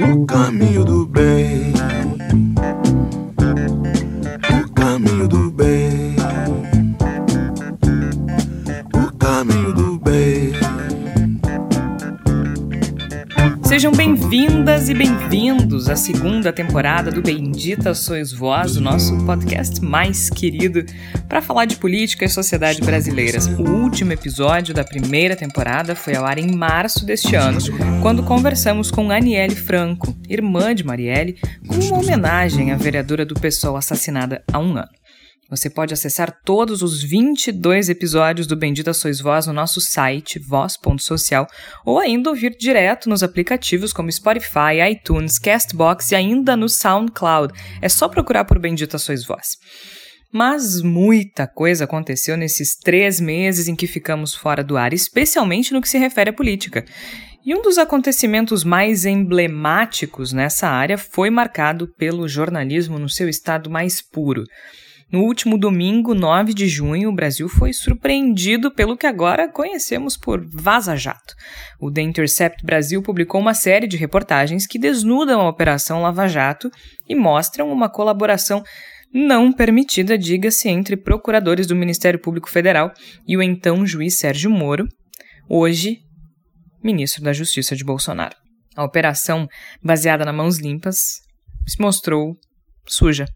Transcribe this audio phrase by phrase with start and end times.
[0.00, 1.83] O caminho do bem.
[13.84, 20.30] Sejam bem-vindas e bem-vindos à segunda temporada do Bendita Sois Vós, o nosso podcast mais
[20.30, 20.86] querido
[21.28, 23.46] para falar de política e sociedade brasileiras.
[23.46, 27.58] O último episódio da primeira temporada foi ao ar em março deste ano,
[28.00, 31.36] quando conversamos com Aniele Franco, irmã de Marielle,
[31.68, 34.88] com uma homenagem à vereadora do PSOL assassinada há um ano.
[35.54, 41.46] Você pode acessar todos os 22 episódios do Bendita Sois Voz no nosso site, voz.social,
[41.86, 47.54] ou ainda ouvir direto nos aplicativos como Spotify, iTunes, Castbox e ainda no SoundCloud.
[47.80, 49.50] É só procurar por Bendita Sois Voz.
[50.32, 55.80] Mas muita coisa aconteceu nesses três meses em que ficamos fora do ar, especialmente no
[55.80, 56.84] que se refere à política.
[57.46, 63.70] E um dos acontecimentos mais emblemáticos nessa área foi marcado pelo jornalismo no seu estado
[63.70, 64.42] mais puro.
[65.14, 70.44] No último domingo, 9 de junho, o Brasil foi surpreendido pelo que agora conhecemos por
[70.44, 71.36] Vaza Jato.
[71.78, 76.68] O The Intercept Brasil publicou uma série de reportagens que desnudam a Operação Lava Jato
[77.08, 78.64] e mostram uma colaboração
[79.12, 82.92] não permitida, diga-se, entre procuradores do Ministério Público Federal
[83.24, 84.88] e o então juiz Sérgio Moro,
[85.48, 86.00] hoje
[86.82, 88.34] ministro da Justiça de Bolsonaro.
[88.74, 89.46] A operação,
[89.80, 91.20] baseada na mãos limpas,
[91.68, 92.34] se mostrou
[92.86, 93.26] suja.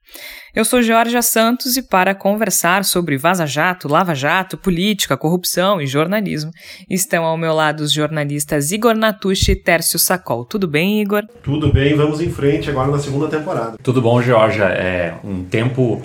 [0.54, 5.86] Eu sou Georgia Santos e para conversar sobre Vaza Jato, Lava Jato, política, corrupção e
[5.86, 6.50] jornalismo,
[6.88, 10.44] estão ao meu lado os jornalistas Igor Natucci e Tércio Sacol.
[10.44, 11.22] Tudo bem, Igor?
[11.42, 13.76] Tudo bem, vamos em frente agora na segunda temporada.
[13.82, 14.64] Tudo bom, Georgia?
[14.64, 16.02] É um tempo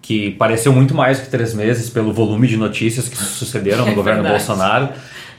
[0.00, 3.94] que pareceu muito mais que três meses pelo volume de notícias que sucederam no É
[3.94, 4.44] governo verdade.
[4.44, 4.88] Bolsonaro.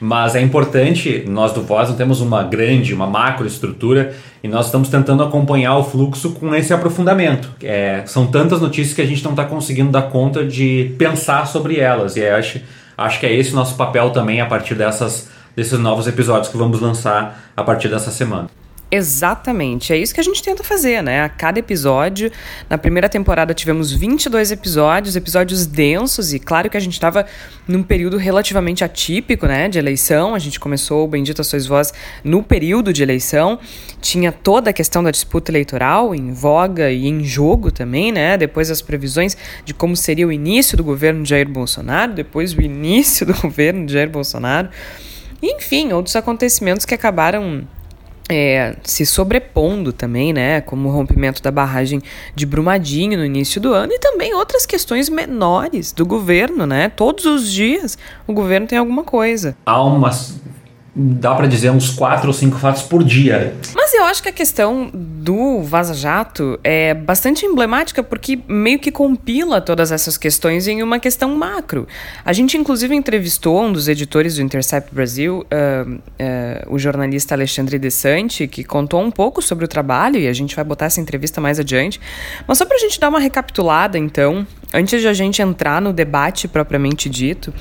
[0.00, 4.66] Mas é importante, nós do Voz não temos uma grande, uma macro estrutura e nós
[4.66, 7.50] estamos tentando acompanhar o fluxo com esse aprofundamento.
[7.62, 11.80] É, são tantas notícias que a gente não está conseguindo dar conta de pensar sobre
[11.80, 12.14] elas.
[12.14, 12.60] E acho,
[12.94, 16.78] acho que é esse nosso papel também a partir dessas, desses novos episódios que vamos
[16.78, 18.50] lançar a partir dessa semana.
[18.90, 21.22] Exatamente, é isso que a gente tenta fazer, né?
[21.22, 22.30] A cada episódio,
[22.70, 27.26] na primeira temporada tivemos 22 episódios, episódios densos, e claro que a gente estava
[27.66, 30.34] num período relativamente atípico, né, de eleição.
[30.34, 33.58] A gente começou o Bendita Sois Voz no período de eleição,
[34.00, 38.36] tinha toda a questão da disputa eleitoral em voga e em jogo também, né?
[38.36, 42.60] Depois as previsões de como seria o início do governo de Jair Bolsonaro, depois o
[42.60, 44.68] início do governo de Jair Bolsonaro.
[45.42, 47.66] Enfim, outros acontecimentos que acabaram
[48.28, 52.02] é, se sobrepondo também, né, como o rompimento da barragem
[52.34, 56.88] de Brumadinho no início do ano e também outras questões menores do governo, né?
[56.88, 59.56] Todos os dias o governo tem alguma coisa.
[59.66, 60.40] Há umas,
[60.96, 64.32] dá para dizer, uns quatro ou cinco fatos por dia Mas eu acho que a
[64.32, 70.82] questão do Vaza Jato é bastante emblemática porque meio que compila todas essas questões em
[70.82, 71.88] uma questão macro.
[72.24, 75.84] A gente, inclusive, entrevistou um dos editores do Intercept Brasil, ah,
[76.18, 80.54] ah, o jornalista Alexandre Desante, que contou um pouco sobre o trabalho e a gente
[80.54, 82.00] vai botar essa entrevista mais adiante.
[82.46, 85.92] Mas só para a gente dar uma recapitulada, então, antes de a gente entrar no
[85.92, 87.52] debate propriamente dito.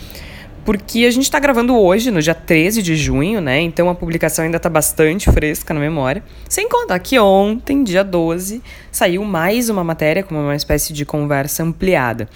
[0.66, 3.60] Porque a gente está gravando hoje, no dia 13 de junho, né?
[3.60, 6.24] Então a publicação ainda está bastante fresca na memória.
[6.48, 11.64] Sem contar que ontem, dia 12, saiu mais uma matéria com uma espécie de conversa
[11.64, 12.30] ampliada.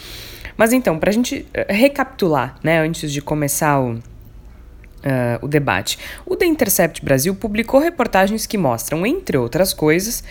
[0.57, 3.99] Mas então, para a gente eh, recapitular, né, antes de começar o,
[5.03, 5.97] ah, o debate.
[6.25, 10.23] O The Intercept Brasil publicou reportagens que mostram, entre outras coisas,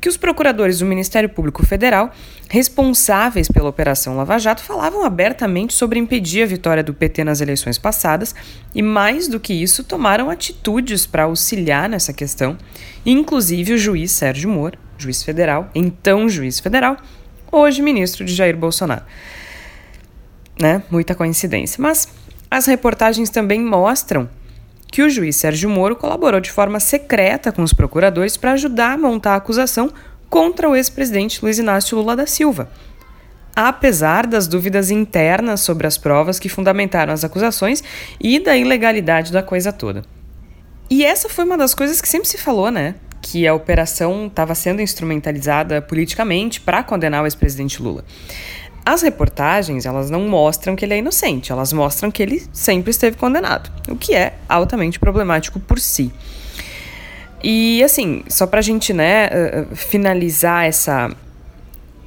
[0.00, 2.12] que os procuradores do Ministério Público Federal,
[2.50, 7.78] responsáveis pela Operação Lava Jato, falavam abertamente sobre impedir a vitória do PT nas eleições
[7.78, 8.34] passadas
[8.74, 12.58] e, mais do que isso, tomaram atitudes para auxiliar nessa questão,
[13.04, 16.96] inclusive o juiz Sérgio Moro, juiz federal, então juiz federal,
[17.50, 19.04] hoje ministro de Jair Bolsonaro
[20.58, 20.82] né?
[20.90, 21.80] Muita coincidência.
[21.80, 22.08] Mas
[22.50, 24.28] as reportagens também mostram
[24.94, 28.96] que o juiz Sérgio Moro colaborou de forma secreta com os procuradores para ajudar a
[28.96, 29.92] montar a acusação
[30.30, 32.70] contra o ex-presidente Luiz Inácio Lula da Silva.
[33.56, 37.82] Apesar das dúvidas internas sobre as provas que fundamentaram as acusações
[38.20, 40.04] e da ilegalidade da coisa toda.
[40.88, 42.94] E essa foi uma das coisas que sempre se falou, né?
[43.20, 48.04] Que a operação estava sendo instrumentalizada politicamente para condenar o ex-presidente Lula.
[48.86, 53.16] As reportagens, elas não mostram que ele é inocente, elas mostram que ele sempre esteve
[53.16, 56.12] condenado, o que é altamente problemático por si.
[57.42, 61.10] E assim, só pra gente, né, uh, uh, finalizar essa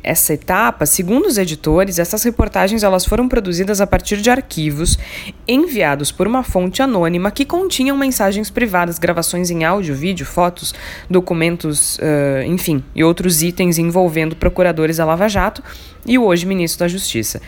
[0.08, 4.98] essa etapa, segundo os editores, essas reportagens elas foram produzidas a partir de arquivos
[5.46, 10.74] enviados por uma fonte anônima que continham mensagens privadas, gravações em áudio, vídeo, fotos,
[11.10, 15.62] documentos, uh, enfim, e outros itens envolvendo procuradores da Lava Jato
[16.06, 17.42] e o hoje ministro da Justiça.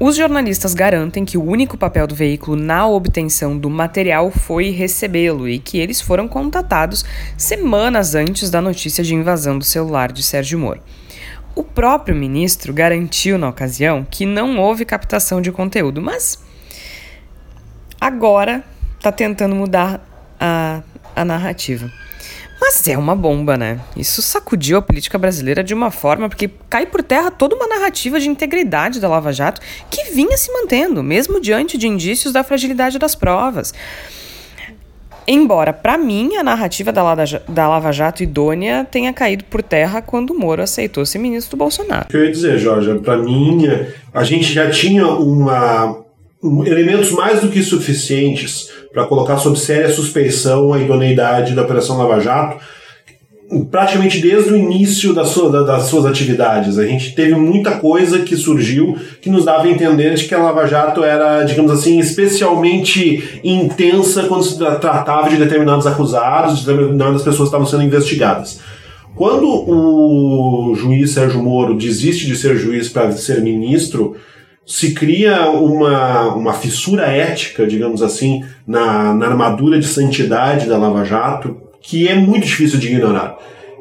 [0.00, 5.46] Os jornalistas garantem que o único papel do veículo na obtenção do material foi recebê-lo
[5.46, 7.04] e que eles foram contatados
[7.36, 10.80] semanas antes da notícia de invasão do celular de Sérgio Moro.
[11.54, 16.38] O próprio ministro garantiu na ocasião que não houve captação de conteúdo, mas
[18.00, 18.64] agora
[18.96, 20.00] está tentando mudar
[20.40, 20.82] a,
[21.14, 21.90] a narrativa.
[22.60, 23.80] Mas é uma bomba, né?
[23.96, 28.20] Isso sacudiu a política brasileira de uma forma porque cai por terra toda uma narrativa
[28.20, 29.60] de integridade da Lava Jato
[29.90, 33.74] que vinha se mantendo, mesmo diante de indícios da fragilidade das provas.
[35.26, 40.02] Embora, para mim, a narrativa da Lava, da Lava Jato idônea tenha caído por terra
[40.02, 42.06] quando Moro aceitou ser ministro do Bolsonaro.
[42.06, 43.68] O que eu ia dizer, Jorge, para mim,
[44.12, 46.02] a gente já tinha uma,
[46.42, 51.96] um, elementos mais do que suficientes para colocar sob séria suspeição a idoneidade da Operação
[51.98, 52.62] Lava Jato,
[53.70, 56.78] praticamente desde o início da sua, das suas atividades.
[56.78, 60.42] A gente teve muita coisa que surgiu que nos dava a entender de que a
[60.42, 67.22] Lava Jato era, digamos assim, especialmente intensa quando se tratava de determinados acusados, de determinadas
[67.22, 68.60] pessoas que estavam sendo investigadas.
[69.14, 74.16] Quando o juiz Sérgio Moro desiste de ser juiz para ser ministro,
[74.64, 81.04] se cria uma, uma fissura ética, digamos assim, na, na armadura de santidade da Lava
[81.04, 83.36] Jato, que é muito difícil de ignorar.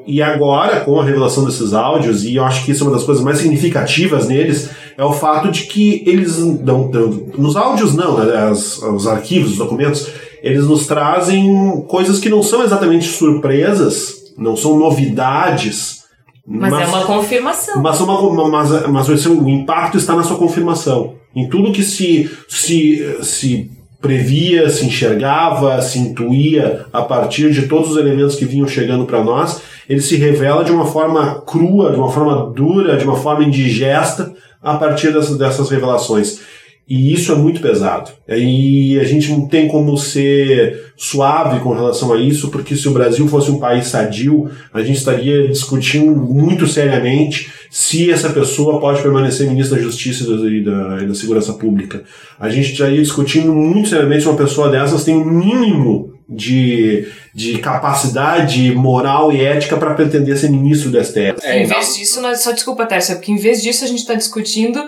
[0.06, 3.03] E agora, com a revelação desses áudios, e eu acho que isso é uma das
[3.03, 6.89] coisas mais significativas neles, é o fato de que eles não.
[6.89, 10.07] não nos áudios, não, né, as, os arquivos, os documentos,
[10.42, 16.01] eles nos trazem coisas que não são exatamente surpresas, não são novidades,
[16.45, 17.81] mas, mas, é uma confirmação.
[17.81, 21.13] Mas, uma, mas, mas o impacto está na sua confirmação.
[21.36, 23.71] Em tudo que se, se, se
[24.01, 29.24] previa, se enxergava, se intuía a partir de todos os elementos que vinham chegando para
[29.24, 33.44] nós, ele se revela de uma forma crua, de uma forma dura, de uma forma
[33.44, 36.39] indigesta a partir dessas, dessas revelações.
[36.88, 38.12] E isso é muito pesado.
[38.28, 42.92] E a gente não tem como ser suave com relação a isso, porque se o
[42.92, 49.01] Brasil fosse um país sadio, a gente estaria discutindo muito seriamente se essa pessoa pode
[49.01, 52.04] permanecer ministro da Justiça e da, e da Segurança Pública.
[52.38, 57.57] A gente estaria discutindo muito seriamente se uma pessoa dessas tem um mínimo de, de
[57.60, 61.36] capacidade moral e ética para pretender ser ministro do STF.
[61.44, 64.13] É, em vez disso, nós, só desculpa, Tércia, porque em vez disso a gente está
[64.13, 64.81] discutindo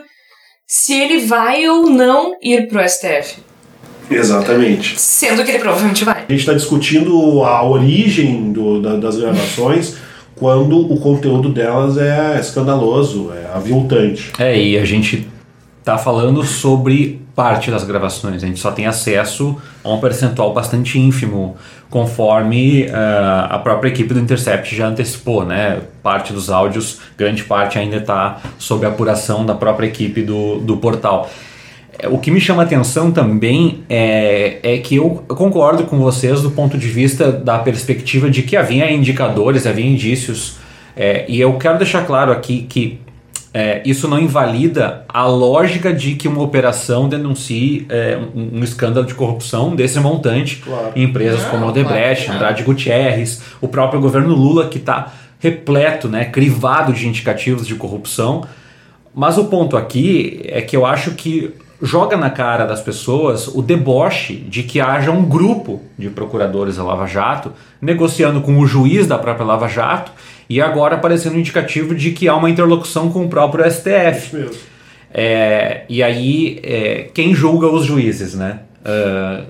[0.67, 3.41] se ele vai ou não ir pro STF.
[4.09, 4.99] Exatamente.
[4.99, 6.25] Sendo que ele provavelmente vai.
[6.27, 9.95] A gente está discutindo a origem do, da, das gravações
[10.35, 14.31] quando o conteúdo delas é escandaloso, é aviltante.
[14.37, 15.27] É, e a gente
[15.83, 20.99] tá falando sobre parte das gravações, a gente só tem acesso a um percentual bastante
[20.99, 21.57] ínfimo
[21.89, 25.81] conforme uh, a própria equipe do Intercept já antecipou, né?
[26.01, 31.29] Parte dos áudios, grande parte ainda está sob apuração da própria equipe do, do portal.
[32.09, 36.77] O que me chama atenção também é, é que eu concordo com vocês do ponto
[36.77, 40.57] de vista da perspectiva de que havia indicadores, havia indícios,
[40.95, 42.99] é, e eu quero deixar claro aqui que
[43.53, 49.05] é, isso não invalida a lógica de que uma operação denuncie é, um, um, escândalo
[49.05, 50.91] de corrupção desse montante claro.
[50.95, 52.39] em empresas como a Odebrecht, claro.
[52.39, 58.43] Andrade Gutierrez, o próprio governo Lula que está repleto, né, crivado de indicativos de corrupção.
[59.13, 63.61] Mas o ponto aqui é que eu acho que joga na cara das pessoas o
[63.61, 69.05] deboche de que haja um grupo de procuradores da Lava Jato negociando com o juiz
[69.05, 70.11] da própria Lava Jato
[70.49, 74.49] e agora aparecendo um indicativo de que há uma interlocução com o próprio STF.
[75.13, 78.61] É, e aí, é, quem julga os juízes, né?
[78.81, 79.45] Uh,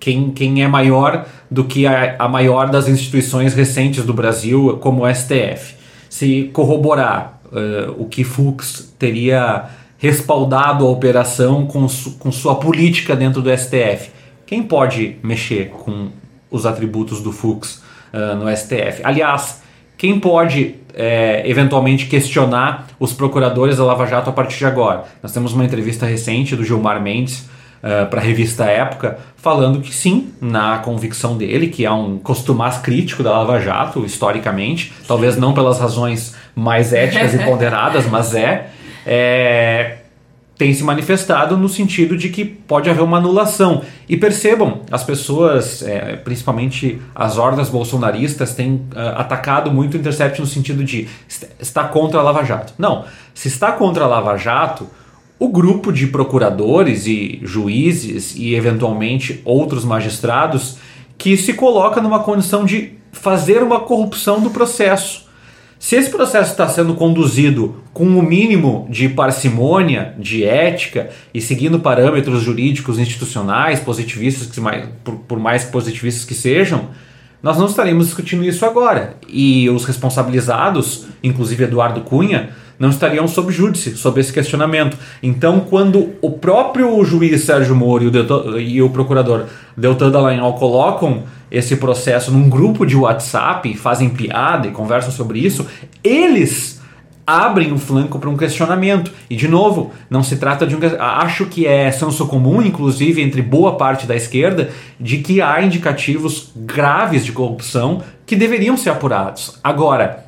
[0.00, 5.04] quem, quem é maior do que a, a maior das instituições recentes do Brasil, como
[5.04, 5.76] o STF?
[6.10, 9.66] Se corroborar uh, o que Fux teria
[9.98, 14.10] respaldado a operação com, su, com sua política dentro do STF,
[14.46, 16.08] quem pode mexer com
[16.50, 19.00] os atributos do Fux uh, no STF?
[19.02, 19.62] Aliás,
[20.04, 25.04] quem pode é, eventualmente questionar os procuradores da Lava Jato a partir de agora?
[25.22, 27.48] Nós temos uma entrevista recente do Gilmar Mendes
[27.82, 32.76] uh, para a revista Época, falando que sim, na convicção dele, que é um costumaz
[32.76, 38.66] crítico da Lava Jato, historicamente, talvez não pelas razões mais éticas e ponderadas, mas é,
[39.06, 39.96] é
[40.56, 43.82] tem se manifestado no sentido de que pode haver uma anulação.
[44.08, 50.40] E percebam, as pessoas, é, principalmente as hordas bolsonaristas, têm uh, atacado muito o Intercept
[50.40, 51.08] no sentido de
[51.58, 52.72] está contra a Lava Jato.
[52.78, 54.86] Não, se está contra a Lava Jato,
[55.38, 60.76] o grupo de procuradores e juízes e eventualmente outros magistrados
[61.18, 65.23] que se coloca numa condição de fazer uma corrupção do processo.
[65.84, 71.42] Se esse processo está sendo conduzido com o um mínimo de parcimônia, de ética e
[71.42, 74.50] seguindo parâmetros jurídicos institucionais, positivistas,
[75.04, 76.88] por, por mais positivistas que sejam,
[77.42, 79.16] nós não estaremos discutindo isso agora.
[79.28, 82.48] E os responsabilizados, inclusive Eduardo Cunha,
[82.78, 84.96] não estariam sob júdice, sob esse questionamento.
[85.22, 90.54] Então, quando o próprio juiz Sérgio Moro e o, Deltan, e o procurador Deltan Dallagnol
[90.54, 95.66] colocam esse processo num grupo de WhatsApp, fazem piada e conversam sobre isso,
[96.02, 96.82] eles
[97.26, 99.10] abrem o flanco para um questionamento.
[99.28, 103.40] E de novo, não se trata de um acho que é senso comum, inclusive entre
[103.42, 109.58] boa parte da esquerda, de que há indicativos graves de corrupção que deveriam ser apurados.
[109.62, 110.23] Agora,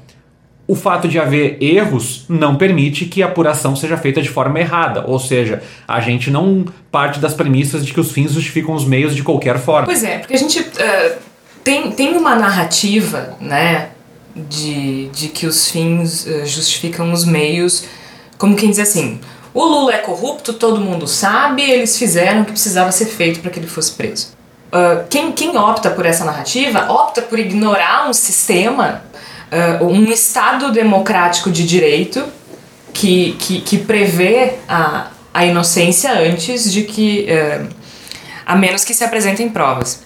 [0.68, 5.04] o fato de haver erros não permite que a apuração seja feita de forma errada,
[5.06, 9.14] ou seja, a gente não parte das premissas de que os fins justificam os meios
[9.14, 9.86] de qualquer forma.
[9.86, 11.16] Pois é, porque a gente uh,
[11.62, 13.90] tem, tem uma narrativa, né,
[14.34, 17.84] de, de que os fins uh, justificam os meios,
[18.36, 19.20] como quem diz assim,
[19.54, 23.52] o Lula é corrupto, todo mundo sabe, eles fizeram o que precisava ser feito para
[23.52, 24.34] que ele fosse preso.
[24.66, 29.02] Uh, quem, quem opta por essa narrativa opta por ignorar um sistema
[29.52, 32.24] uh, um Estado democrático de direito
[32.92, 37.26] que, que, que prevê a, a inocência antes de que.
[37.28, 37.86] Uh,
[38.46, 40.04] a menos que se apresentem provas.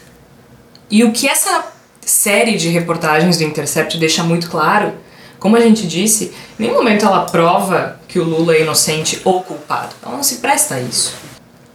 [0.91, 1.67] E o que essa
[2.01, 4.95] série de reportagens do Intercept deixa muito claro,
[5.39, 9.43] como a gente disse, em nenhum momento ela prova que o Lula é inocente ou
[9.43, 9.95] culpado.
[10.03, 11.15] Ela não se presta a isso.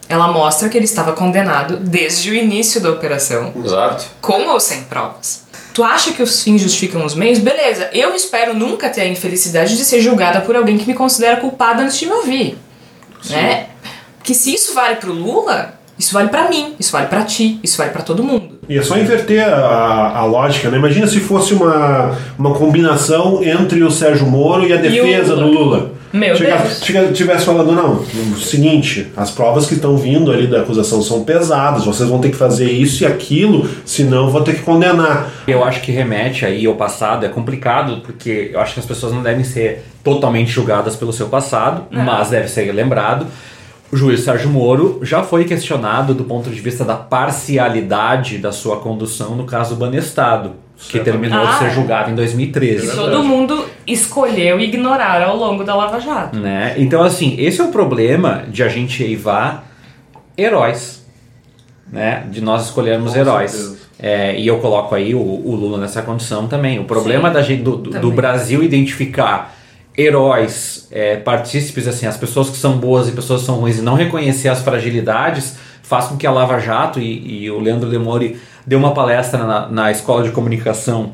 [0.10, 3.54] Ela mostra que ele estava condenado desde o início da operação.
[3.64, 4.06] Exato.
[4.20, 5.45] Com ou sem provas
[5.76, 7.38] tu acha que os fins justificam os meios?
[7.38, 11.36] Beleza, eu espero nunca ter a infelicidade de ser julgada por alguém que me considera
[11.36, 12.58] culpada antes de me ouvir.
[13.30, 13.68] Né?
[14.24, 17.78] Que se isso vale pro Lula, isso vale para mim, isso vale para ti, isso
[17.78, 18.58] vale para todo mundo.
[18.70, 20.78] E é só inverter a, a, lógica, né?
[20.78, 25.48] Imagina se fosse uma, uma combinação entre o Sérgio Moro e a defesa e do
[25.48, 25.92] Lula.
[26.16, 26.82] Meu Deus.
[26.82, 31.26] Chega, tivesse falando, não, o seguinte, as provas que estão vindo ali da acusação são
[31.26, 35.30] pesadas, vocês vão ter que fazer isso e aquilo, senão vou ter que condenar.
[35.46, 39.12] Eu acho que remete aí ao passado, é complicado, porque eu acho que as pessoas
[39.12, 42.04] não devem ser totalmente julgadas pelo seu passado, não.
[42.04, 43.28] mas deve ser lembrado.
[43.92, 48.78] O juiz Sérgio Moro já foi questionado do ponto de vista da parcialidade da sua
[48.78, 52.90] condução no caso Banestado que terminou ah, de ser julgado em 2013.
[52.90, 56.38] Que todo mundo escolheu ignorar ao longo da Lava Jato.
[56.38, 56.76] Né?
[56.78, 59.66] Então, assim, esse é o problema de a gente eivar
[60.38, 61.06] heróis.
[61.92, 62.26] Né?
[62.30, 63.86] De nós escolhermos Com heróis.
[63.98, 66.80] É, e eu coloco aí o, o, Lula nessa condição também.
[66.80, 69.56] O problema Sim, da gente, do, do, Brasil identificar
[69.98, 73.82] heróis, é, partícipes, assim, as pessoas que são boas e pessoas que são ruins e
[73.82, 78.38] não reconhecer as fragilidades, faz com que a Lava Jato e, e o Leandro Demore
[78.66, 81.14] deu uma palestra na, na Escola de Comunicação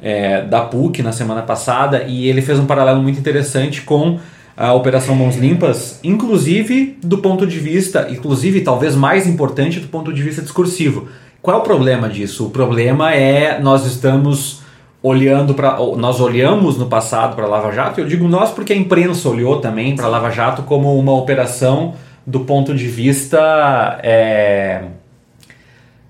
[0.00, 4.18] é, da PUC na semana passada e ele fez um paralelo muito interessante com
[4.56, 10.12] a Operação Mãos Limpas, inclusive do ponto de vista, inclusive talvez mais importante do ponto
[10.12, 11.08] de vista discursivo.
[11.40, 12.46] Qual é o problema disso?
[12.46, 14.60] O problema é nós estamos
[15.02, 18.00] olhando para nós olhamos no passado para a Lava Jato.
[18.00, 21.94] Eu digo nós porque a imprensa olhou também para a Lava Jato como uma operação
[22.26, 24.82] do ponto de vista é,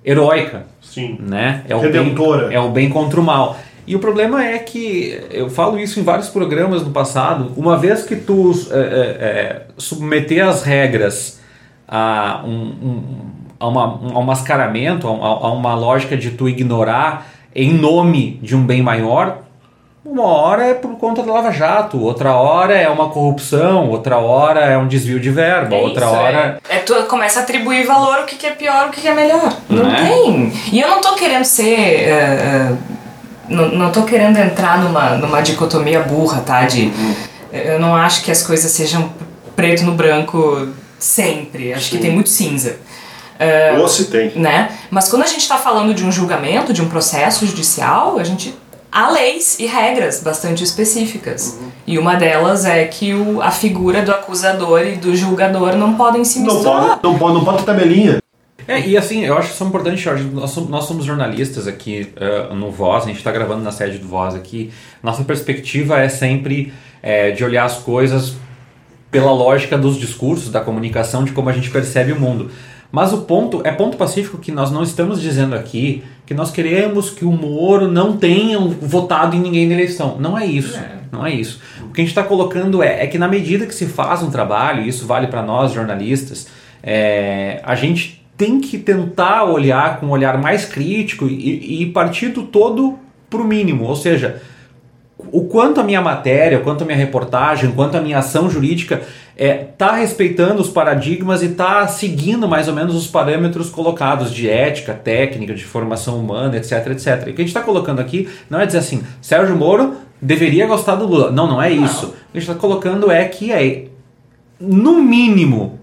[0.05, 0.65] heróica.
[0.81, 1.19] Sim.
[1.21, 1.65] Né?
[1.69, 2.49] É o Redentora.
[2.49, 3.57] Bem, é o bem contra o mal.
[3.87, 7.53] E o problema é que eu falo isso em vários programas no passado.
[7.57, 11.41] Uma vez que tu é, é, submeter as regras
[11.89, 13.03] a um, um,
[13.59, 18.39] a, uma, um, a um mascaramento, a, a uma lógica de tu ignorar em nome
[18.43, 19.43] de um bem maior,
[20.05, 24.61] uma hora é por conta da Lava Jato, outra hora é uma corrupção, outra hora
[24.61, 26.61] é um desvio de verba, é outra isso, hora.
[26.69, 26.77] É.
[26.77, 29.15] é tu começa a atribuir valor o que, que é pior, o que, que é
[29.15, 29.55] melhor.
[29.69, 30.09] Não, não é?
[30.09, 30.53] tem.
[30.73, 32.09] E eu não tô querendo ser.
[32.09, 32.79] Uh, uh,
[33.49, 36.65] não, não tô querendo entrar numa, numa dicotomia burra, tá?
[36.65, 36.91] De.
[37.53, 39.13] Eu não acho que as coisas sejam
[39.55, 41.75] preto no branco sempre.
[41.75, 41.97] Acho Sim.
[41.97, 42.77] que tem muito cinza.
[43.41, 44.33] Uh, Ou se tem.
[44.37, 44.71] Né?
[44.91, 48.55] Mas quando a gente está falando de um julgamento, de um processo judicial, a gente
[48.91, 51.59] há leis e regras bastante específicas.
[51.61, 51.71] Uhum.
[51.87, 56.25] E uma delas é que o, a figura do acusador e do julgador não podem
[56.25, 57.01] se misturar.
[57.03, 58.21] Não pode, não pode, não tabelinha.
[58.69, 60.25] É, e assim, eu acho isso importante, Jorge.
[60.25, 62.13] Nós somos, nós somos jornalistas aqui
[62.51, 64.71] uh, no Voz, a gente está gravando na sede do Voz aqui.
[65.03, 68.35] Nossa perspectiva é sempre é, de olhar as coisas
[69.11, 72.51] pela lógica dos discursos, da comunicação, de como a gente percebe o mundo.
[72.93, 77.11] Mas o ponto é ponto pacífico que nós não estamos dizendo aqui que nós queremos
[77.11, 80.17] que o Moro não tenha votado em ninguém na eleição.
[80.19, 80.77] Não é isso.
[80.77, 81.01] É.
[81.11, 81.61] Não é isso.
[81.83, 84.31] O que a gente está colocando é, é que na medida que se faz um
[84.31, 86.47] trabalho, e isso vale para nós jornalistas,
[86.83, 92.29] é, a gente tem que tentar olhar com um olhar mais crítico e, e partir
[92.29, 93.85] do todo para o mínimo.
[93.85, 94.41] Ou seja,
[95.33, 98.51] o quanto a minha matéria, o quanto a minha reportagem, o quanto a minha ação
[98.51, 99.03] jurídica
[99.37, 104.49] é, tá respeitando os paradigmas e tá seguindo mais ou menos os parâmetros colocados de
[104.49, 107.07] ética, técnica, de formação humana, etc, etc.
[107.27, 110.67] E o que a gente está colocando aqui não é dizer assim, Sérgio Moro deveria
[110.67, 111.31] gostar do Lula.
[111.31, 112.07] Não, não é isso.
[112.07, 113.87] O que a gente está colocando é que é,
[114.61, 115.79] no mínimo,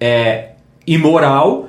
[0.00, 0.50] é
[0.86, 1.68] imoral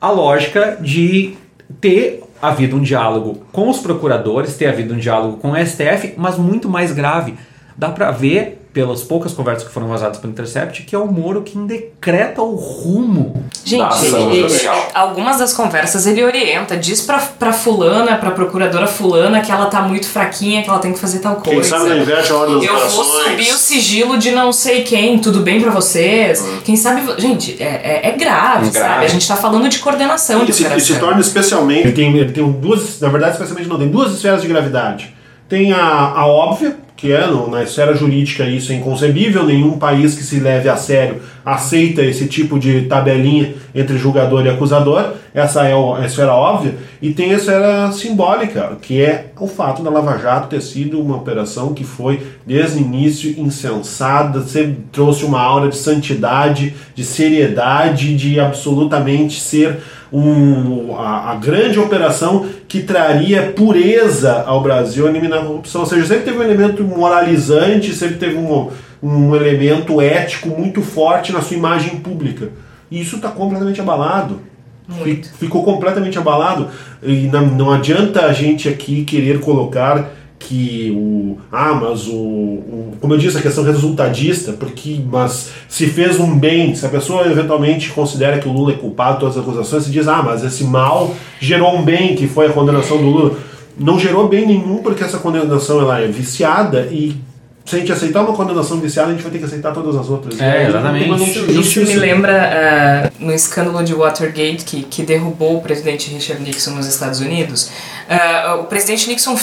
[0.00, 1.34] a lógica de
[1.80, 6.38] ter havido um diálogo com os procuradores, ter havido um diálogo com o STF, mas
[6.38, 7.34] muito mais grave.
[7.76, 11.42] Dá para ver pelas poucas conversas que foram vazadas pelo Intercept, que é o Moro
[11.42, 14.88] quem decreta o rumo Gente, da ação ele- judicial.
[14.94, 19.80] algumas das conversas ele orienta, diz pra, pra fulana, pra procuradora fulana que ela tá
[19.82, 21.60] muito fraquinha, que ela tem que fazer tal coisa.
[21.60, 24.84] Quem sabe não inverte a ordem das Eu vou subir o sigilo de não sei
[24.84, 26.40] quem, tudo bem pra vocês?
[26.64, 27.02] Quem sabe.
[27.20, 27.64] Gente, é,
[28.04, 28.92] é, é grave, É grave.
[28.94, 29.04] sabe?
[29.06, 30.98] A gente tá falando de coordenação de E se, e se operação.
[31.00, 31.80] torna especialmente.
[31.88, 33.00] Ele tem, ele tem duas.
[33.00, 35.12] Na verdade, especialmente não, tem duas esferas de gravidade.
[35.48, 40.16] Tem a, a óbvia, que é no- na esfera jurídica isso é inconcebível, nenhum país
[40.16, 45.12] que se leve a sério aceita esse tipo de tabelinha entre julgador e acusador.
[45.32, 46.74] Essa é a esfera óbvia.
[47.00, 51.16] E tem a esfera simbólica, que é o fato da Lava Jato ter sido uma
[51.16, 58.16] operação que foi, desde o início, insensada, sempre trouxe uma aura de santidade, de seriedade,
[58.16, 59.78] de absolutamente ser
[60.12, 65.82] um, a, a grande operação que traria pureza ao Brasil, eliminar a corrupção.
[65.82, 68.68] Ou seja, sempre teve um elemento moralizante, sempre teve um,
[69.02, 72.48] um elemento ético muito forte na sua imagem pública.
[72.90, 74.40] E isso está completamente abalado.
[74.88, 75.28] Muito.
[75.28, 76.68] Fi- Ficou completamente abalado.
[77.02, 81.38] E não, não adianta a gente aqui querer colocar que o.
[81.50, 82.94] Ah, mas o, o.
[83.00, 85.00] Como eu disse, a questão resultadista, porque.
[85.10, 89.14] Mas se fez um bem, se a pessoa eventualmente considera que o Lula é culpado
[89.14, 92.46] de todas as acusações, se diz, ah, mas esse mal gerou um bem, que foi
[92.46, 93.36] a condenação do Lula.
[93.78, 97.16] Não gerou bem nenhum, porque essa condenação ela é viciada e.
[97.64, 100.08] Se a gente aceitar uma condenação viciada, a gente vai ter que aceitar todas as
[100.08, 100.40] outras.
[100.40, 101.22] É, E aí exatamente.
[101.50, 106.42] Isso, isso me lembra ah, no escândalo de Watergate que, que derrubou o presidente Richard
[106.42, 107.70] Nixon nos Estados Unidos.
[108.08, 109.36] Ah, o presidente Nixon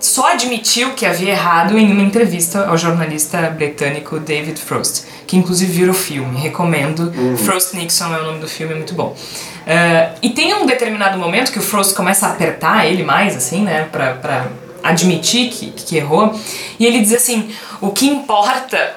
[0.00, 5.72] só admitiu que havia errado em uma entrevista ao jornalista britânico David Frost, que inclusive
[5.72, 6.38] virou filme.
[6.38, 7.12] Recomendo.
[7.38, 9.16] Frost Nixon é o nome do filme, é muito bom.
[9.66, 13.62] Ah, e tem um determinado momento que o Frost começa a apertar ele mais, assim,
[13.62, 14.46] né, pra, pra
[14.82, 16.38] admitir que, que errou.
[16.78, 18.96] E ele diz assim: o que importa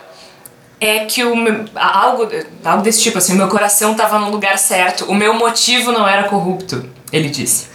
[0.79, 2.27] é que o meu, algo,
[2.63, 6.07] algo desse tipo, assim, o meu coração estava no lugar certo, o meu motivo não
[6.07, 7.67] era corrupto, ele disse.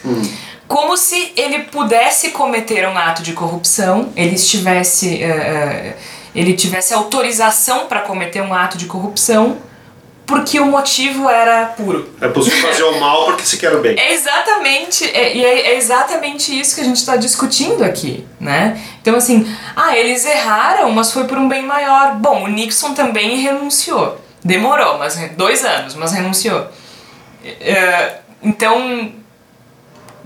[0.66, 5.96] Como se ele pudesse cometer um ato de corrupção, ele estivesse, eh, eh,
[6.35, 9.59] ele tivesse autorização para cometer um ato de corrupção,
[10.26, 12.12] porque o motivo era puro.
[12.20, 13.96] É possível fazer o mal porque se quer o bem.
[13.96, 18.83] É exatamente, é, é, é exatamente isso que a gente está discutindo aqui, né?
[19.00, 22.16] Então assim, ah, eles erraram, mas foi por um bem maior.
[22.16, 24.20] Bom, o Nixon também renunciou.
[24.44, 26.66] Demorou, mas dois anos, mas renunciou.
[27.61, 29.12] É, então,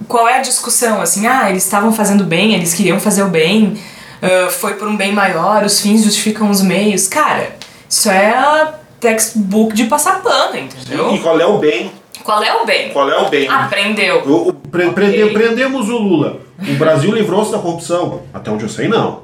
[0.09, 1.01] qual é a discussão?
[1.01, 3.79] Assim, ah, eles estavam fazendo bem, eles queriam fazer o bem,
[4.23, 7.07] ah, foi por um bem maior, os fins justificam os meios.
[7.09, 7.57] Cara,
[7.89, 11.15] isso é textbook de passar pano, entendeu?
[11.15, 11.91] E qual é o bem?
[12.23, 12.91] Qual é o bem?
[12.91, 13.49] Qual é o bem?
[13.49, 14.23] Aprendeu.
[14.27, 16.41] O- o- pre- prende- prendemos o Lula.
[16.69, 18.21] O Brasil livrou-se da corrupção.
[18.35, 19.23] Até onde eu sei, não.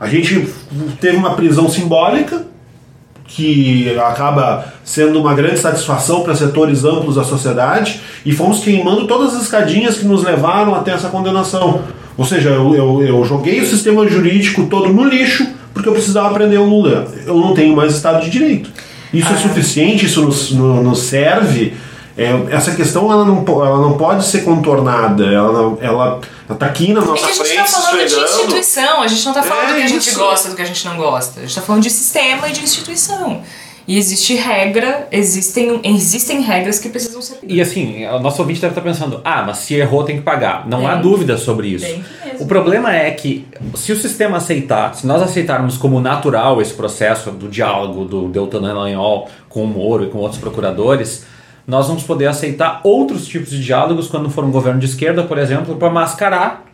[0.00, 0.50] A gente
[0.98, 2.46] teve uma prisão simbólica,
[3.30, 9.34] que acaba sendo uma grande satisfação para setores amplos da sociedade, e fomos queimando todas
[9.36, 11.80] as escadinhas que nos levaram até essa condenação.
[12.18, 16.34] Ou seja, eu, eu, eu joguei o sistema jurídico todo no lixo porque eu precisava
[16.34, 17.06] prender o Lula.
[17.24, 18.68] Eu não tenho mais Estado de Direito.
[19.14, 21.72] Isso é suficiente, isso nos, no- nos serve.
[22.18, 25.24] É, essa questão ela não, ela não pode ser contornada.
[25.24, 26.20] Ela, ela
[26.54, 28.30] tá aqui na É nossa que a gente frente, tá falando de esfregando.
[28.42, 30.18] instituição, a gente não tá falando É do que a gente isso.
[30.18, 31.40] gosta, do que a gente não gosta.
[31.40, 33.42] A gente tá falando de sistema e de instituição.
[33.88, 37.38] E existe regra, existem, existem regras que precisam ser.
[37.42, 40.68] E assim, o nosso ouvinte deve estar pensando, ah, mas se errou tem que pagar.
[40.68, 41.86] Não há dúvida sobre isso.
[42.38, 47.32] O problema é que se o sistema aceitar, se nós aceitarmos como natural esse processo
[47.32, 51.24] do diálogo do Deltan Dallagnol com o Moro e com outros procuradores,
[51.70, 55.38] nós vamos poder aceitar outros tipos de diálogos quando for um governo de esquerda, por
[55.38, 56.64] exemplo, para mascarar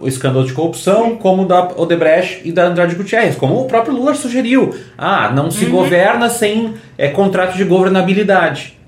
[0.00, 4.14] o escândalo de corrupção, como da Odebrecht e da Andrade Gutierrez, como o próprio Lula
[4.14, 4.74] sugeriu.
[4.96, 5.72] Ah, não se uhum.
[5.72, 8.78] governa sem é, contrato de governabilidade.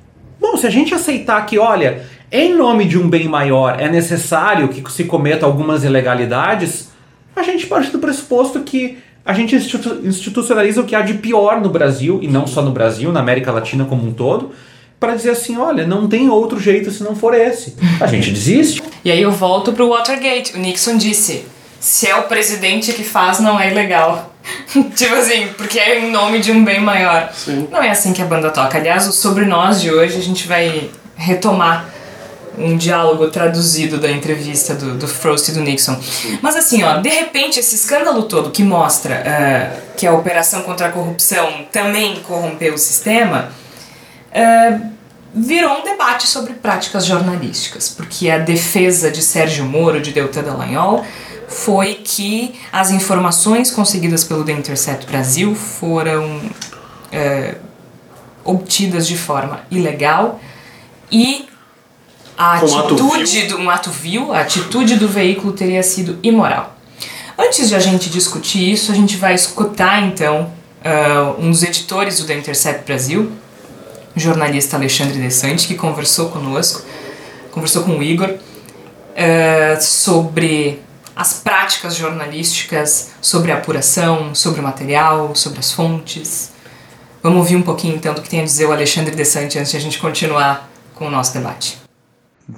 [0.41, 2.01] Bom, se a gente aceitar que, olha,
[2.33, 6.91] em nome de um bem maior é necessário que se cometa algumas ilegalidades,
[7.37, 11.69] a gente parte do pressuposto que a gente institucionaliza o que há de pior no
[11.69, 14.53] Brasil, e não só no Brasil, na América Latina como um todo,
[15.01, 17.77] para dizer assim, olha, não tem outro jeito se não for esse.
[18.01, 18.83] A gente desiste.
[19.05, 20.55] E aí eu volto pro Watergate.
[20.55, 21.45] O Nixon disse:
[21.79, 24.35] se é o presidente que faz, não é ilegal.
[24.97, 27.31] tipo assim, porque é em nome de um bem maior.
[27.33, 27.69] Sim.
[27.71, 28.79] Não é assim que a banda toca.
[28.79, 31.89] Aliás, o Sobre Nós de hoje a gente vai retomar
[32.57, 35.97] um diálogo traduzido da entrevista do, do Frost e do Nixon.
[36.43, 40.89] Mas assim, ó, de repente esse escândalo todo que mostra uh, que a operação contra
[40.89, 43.51] a corrupção também corrompeu o sistema
[44.39, 44.81] é,
[45.35, 51.05] virou um debate sobre práticas jornalísticas, porque a defesa de Sérgio Moro, de Deltan Dallagnol,
[51.49, 56.41] foi que as informações conseguidas pelo The Intercept Brasil foram
[57.11, 57.57] é,
[58.45, 60.41] obtidas de forma ilegal
[61.11, 61.49] e
[62.37, 66.77] a atitude do um ato vil, a atitude do veículo teria sido imoral.
[67.37, 70.53] Antes de a gente discutir isso, a gente vai escutar então
[70.85, 73.33] uh, um dos editores do The Intercept Brasil,
[74.19, 76.83] jornalista Alexandre Desante, que conversou conosco,
[77.51, 80.81] conversou com o Igor, uh, sobre
[81.15, 86.53] as práticas jornalísticas, sobre a apuração, sobre o material, sobre as fontes.
[87.23, 89.77] Vamos ouvir um pouquinho então do que tem a dizer o Alexandre Desante antes de
[89.77, 91.79] a gente continuar com o nosso debate.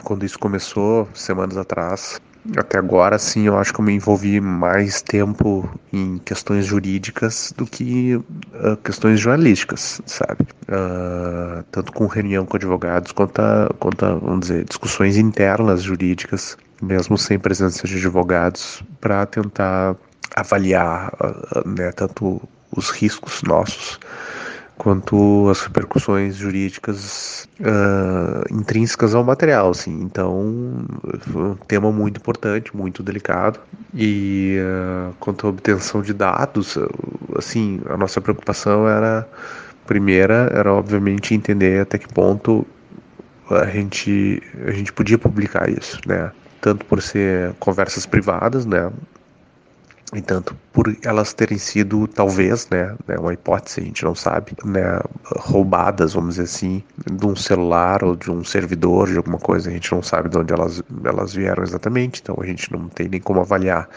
[0.04, 2.20] Quando isso começou, semanas atrás,
[2.56, 7.66] até agora, sim, eu acho que eu me envolvi mais tempo em questões jurídicas do
[7.66, 10.46] que uh, questões jornalísticas, sabe?
[10.62, 16.56] Uh, tanto com reunião com advogados quanto, a, quanto a, vamos dizer, discussões internas jurídicas,
[16.80, 19.94] mesmo sem presença de advogados, para tentar
[20.34, 22.40] avaliar uh, né, tanto
[22.74, 23.98] os riscos nossos
[24.80, 30.00] quanto as repercussões jurídicas uh, intrínsecas ao material, assim.
[30.00, 33.60] Então, um tema muito importante, muito delicado.
[33.94, 36.78] E uh, quanto à obtenção de dados,
[37.36, 39.28] assim, a nossa preocupação era
[39.86, 42.64] primeira era obviamente entender até que ponto
[43.50, 46.32] a gente a gente podia publicar isso, né?
[46.58, 48.90] Tanto por ser conversas privadas, né?
[50.12, 54.52] E tanto por elas terem sido, talvez, né, né, uma hipótese, a gente não sabe,
[54.64, 55.00] né,
[55.36, 59.72] roubadas, vamos dizer assim, de um celular ou de um servidor, de alguma coisa, a
[59.72, 63.20] gente não sabe de onde elas, elas vieram exatamente, então a gente não tem nem
[63.20, 63.88] como avaliar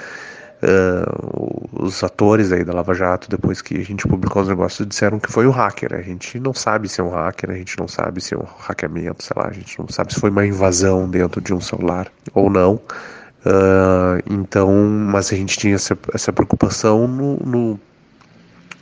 [0.64, 5.20] uh, os atores aí da Lava Jato, depois que a gente publicou os negócios, disseram
[5.20, 7.88] que foi um hacker, a gente não sabe se é um hacker, a gente não
[7.88, 11.10] sabe se é um hackeamento, sei lá, a gente não sabe se foi uma invasão
[11.10, 12.80] dentro de um celular ou não,
[13.46, 17.80] Uh, então, mas a gente tinha essa, essa preocupação no, no,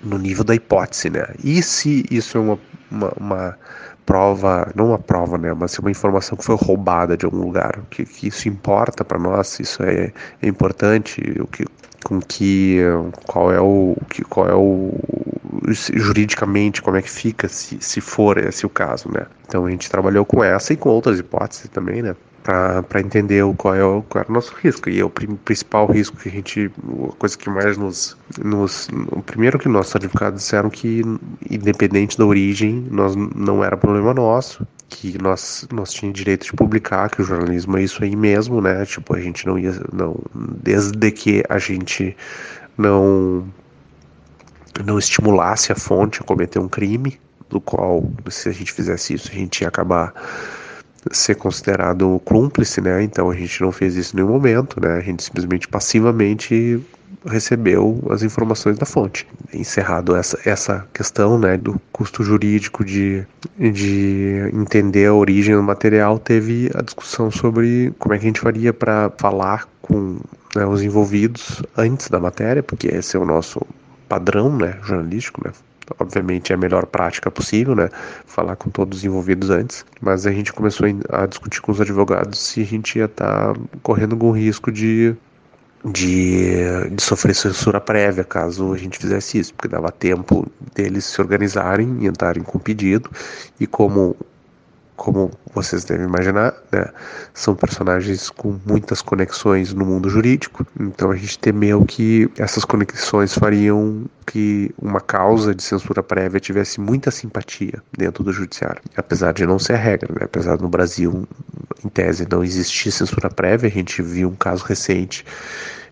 [0.04, 1.26] no, nível da hipótese, né?
[1.44, 2.60] E se isso é uma,
[2.92, 3.58] uma, uma,
[4.06, 5.52] prova, não uma prova, né?
[5.54, 9.60] Mas uma informação que foi roubada de algum lugar, que, que isso importa para nós,
[9.60, 11.66] isso é, é importante, o que,
[12.04, 12.80] com que,
[13.26, 14.94] qual é o, que, qual é o
[15.74, 19.26] juridicamente como é que fica se, se for esse o caso, né?
[19.48, 22.16] Então a gente trabalhou com essa e com outras hipóteses também, né?
[22.44, 24.90] Para entender qual, é o, qual era o nosso risco.
[24.90, 26.72] E é o principal risco que a gente,
[27.10, 28.88] a coisa que mais nos, nos.
[29.12, 31.02] O primeiro que nossos advogados disseram que,
[31.50, 37.10] independente da origem, nós, não era problema nosso, que nós, nós tínhamos direito de publicar,
[37.10, 38.86] que o jornalismo é isso aí mesmo, né?
[38.86, 39.74] Tipo, a gente não ia.
[39.94, 42.16] Não, desde que a gente
[42.78, 43.46] não
[44.86, 47.20] não estimulasse a fonte a cometer um crime,
[47.52, 50.14] do qual, se a gente fizesse isso, a gente ia acabar
[51.12, 53.04] ser considerado cúmplice, né?
[53.04, 54.94] Então a gente não fez isso em nenhum momento, né?
[54.98, 56.80] A gente simplesmente passivamente
[57.26, 59.28] recebeu as informações da fonte.
[59.54, 63.26] Encerrado essa, essa questão né, do custo jurídico de,
[63.58, 68.40] de entender a origem do material, teve a discussão sobre como é que a gente
[68.40, 70.20] faria para falar com
[70.56, 73.62] né, os envolvidos antes da matéria, porque esse é o nosso
[74.08, 75.52] padrão né, jornalístico, né?
[76.00, 77.90] Obviamente é a melhor prática possível, né?
[78.26, 79.86] Falar com todos os envolvidos antes.
[80.02, 83.60] Mas a gente começou a discutir com os advogados se a gente ia estar tá
[83.82, 85.16] correndo algum risco de,
[85.86, 86.56] de,
[86.92, 91.98] de sofrer censura prévia caso a gente fizesse isso, porque dava tempo deles se organizarem
[92.02, 93.10] e entrarem com pedido.
[93.60, 94.16] E como
[95.02, 96.86] como vocês devem imaginar, né,
[97.34, 103.34] são personagens com muitas conexões no mundo jurídico, então a gente temeu que essas conexões
[103.34, 109.44] fariam que uma causa de censura prévia tivesse muita simpatia dentro do judiciário, apesar de
[109.44, 111.28] não ser a regra, né, apesar no Brasil,
[111.84, 115.26] em tese, não existir censura prévia, a gente viu um caso recente,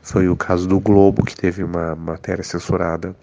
[0.04, 3.16] foi o caso do Globo, que teve uma matéria censurada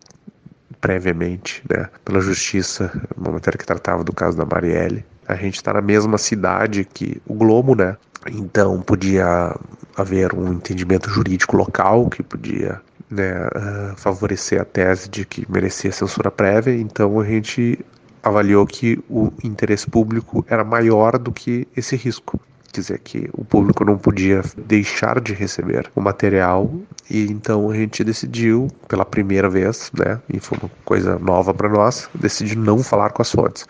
[0.80, 5.04] previamente né, pela justiça, uma matéria que tratava do caso da Marielle.
[5.28, 7.96] A gente está na mesma cidade que o Globo, né?
[8.30, 9.54] Então podia
[9.96, 15.92] haver um entendimento jurídico local que podia né, uh, favorecer a tese de que merecia
[15.92, 16.74] censura prévia.
[16.74, 17.78] Então a gente
[18.22, 22.40] avaliou que o interesse público era maior do que esse risco
[22.72, 26.70] dizer que o público não podia deixar de receber o material
[27.10, 31.68] e então a gente decidiu pela primeira vez, né, e foi uma coisa nova para
[31.68, 33.66] nós, decidir não falar com as fontes.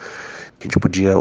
[0.59, 1.13] A gente podia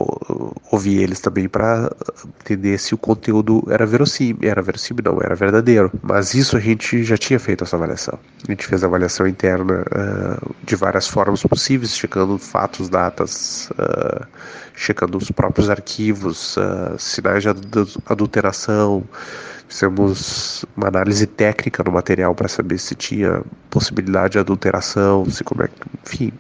[0.72, 1.94] ouvir eles também para
[2.40, 5.92] entender se o conteúdo era verossímil, era verossímil não, era verdadeiro.
[6.02, 8.18] Mas isso a gente já tinha feito essa avaliação.
[8.48, 14.26] A gente fez a avaliação interna uh, de várias formas possíveis, checando fatos, datas, uh,
[14.74, 17.50] checando os próprios arquivos, uh, sinais de
[18.06, 19.04] adulteração.
[19.68, 25.64] Fizemos uma análise técnica no material para saber se tinha possibilidade de adulteração, se como
[25.64, 25.70] é,
[26.06, 26.32] enfim,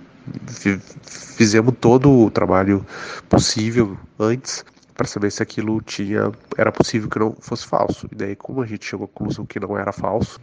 [1.06, 2.86] fizemos todo o trabalho
[3.30, 4.64] possível antes
[4.96, 8.08] para saber se aquilo tinha era possível que não fosse falso.
[8.12, 10.40] E daí, como a gente chegou à conclusão que não era falso,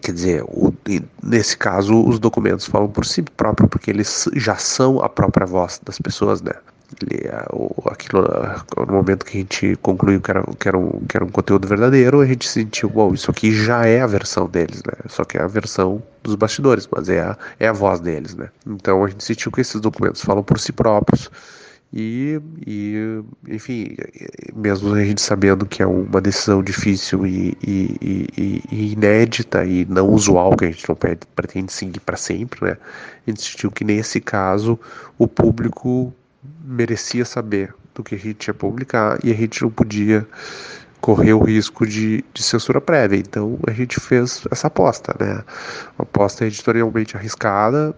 [0.00, 0.72] quer dizer, o,
[1.22, 5.80] nesse caso, os documentos falam por si próprio, porque eles já são a própria voz
[5.84, 6.52] das pessoas, né?
[7.86, 8.26] Aquilo,
[8.86, 11.66] no momento que a gente concluiu que era, que, era um, que era um conteúdo
[11.68, 14.94] verdadeiro, a gente sentiu, bom, isso aqui já é a versão deles, né?
[15.08, 18.50] Só que é a versão dos bastidores, mas é a, é a voz deles, né?
[18.66, 21.30] Então a gente sentiu que esses documentos falam por si próprios.
[21.92, 23.96] E, e, enfim,
[24.54, 30.08] mesmo a gente sabendo que é uma decisão difícil e, e, e inédita e não
[30.08, 30.96] usual, que a gente não
[31.34, 32.76] pretende seguir para sempre, né?
[33.26, 34.78] A gente sentiu que nesse caso
[35.18, 36.14] o público
[36.70, 40.26] merecia saber do que a gente ia publicar e a gente não podia
[41.00, 43.18] correr o risco de, de censura prévia.
[43.18, 45.42] Então a gente fez essa aposta, né?
[45.98, 47.94] Uma aposta editorialmente arriscada,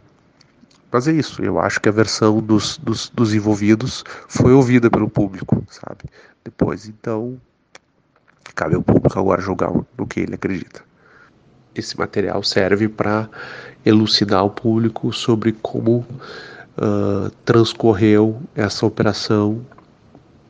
[0.91, 1.43] mas é isso.
[1.43, 6.05] Eu acho que a versão dos, dos, dos envolvidos foi ouvida pelo público, sabe?
[6.43, 7.39] Depois, então,
[8.55, 10.83] cabe ao público agora julgar no que ele acredita.
[11.75, 13.29] Esse material serve para
[13.85, 16.07] elucidar o público sobre como
[16.79, 19.65] uh, transcorreu essa operação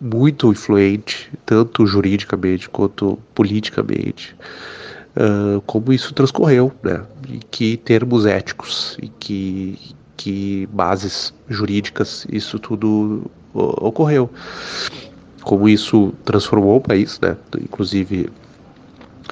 [0.01, 4.35] muito influente, tanto juridicamente quanto politicamente,
[5.17, 7.05] uh, como isso transcorreu, né?
[7.29, 9.79] E que termos éticos e que,
[10.17, 14.29] que bases jurídicas isso tudo ocorreu.
[15.43, 17.37] Como isso transformou o país, né?
[17.61, 18.29] Inclusive,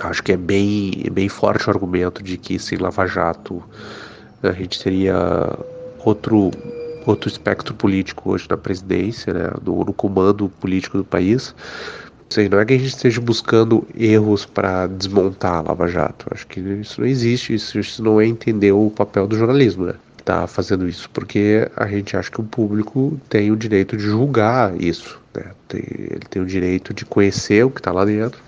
[0.00, 3.62] acho que é bem, bem forte o argumento de que sem Lava Jato
[4.42, 5.14] a gente teria
[6.04, 6.50] outro
[7.06, 11.54] outro espectro político hoje na presidência, né, no, no comando político do país.
[12.36, 16.26] Ou não é que a gente esteja buscando erros para desmontar a Lava Jato.
[16.30, 19.94] Acho que isso não existe, isso, isso não é entender o papel do jornalismo, né?
[20.24, 24.80] Tá fazendo isso, porque a gente acha que o público tem o direito de julgar
[24.80, 25.46] isso, né?
[25.66, 28.40] Tem, ele tem o direito de conhecer o que está lá dentro,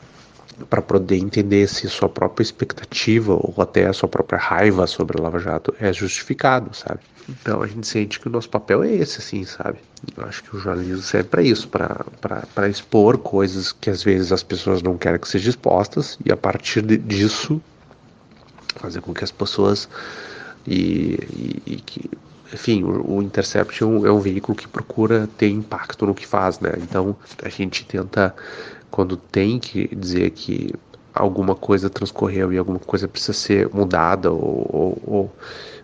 [0.68, 5.22] para poder entender se sua própria expectativa ou até a sua própria raiva sobre a
[5.22, 7.00] Lava Jato é justificado, sabe?
[7.28, 9.78] Então a gente sente que o nosso papel é esse, assim, sabe?
[10.16, 14.42] Eu acho que o jornalismo serve para isso, para expor coisas que às vezes as
[14.42, 17.60] pessoas não querem que sejam expostas e a partir de, disso
[18.76, 19.88] fazer com que as pessoas
[20.66, 22.10] e, e, e que
[22.52, 26.26] enfim, o, o Intercept é um, é um, veículo que procura ter impacto no que
[26.26, 26.72] faz, né?
[26.78, 28.34] Então a gente tenta,
[28.92, 30.72] quando tem que dizer que
[31.12, 35.32] alguma coisa transcorreu e alguma coisa precisa ser mudada ou, ou, ou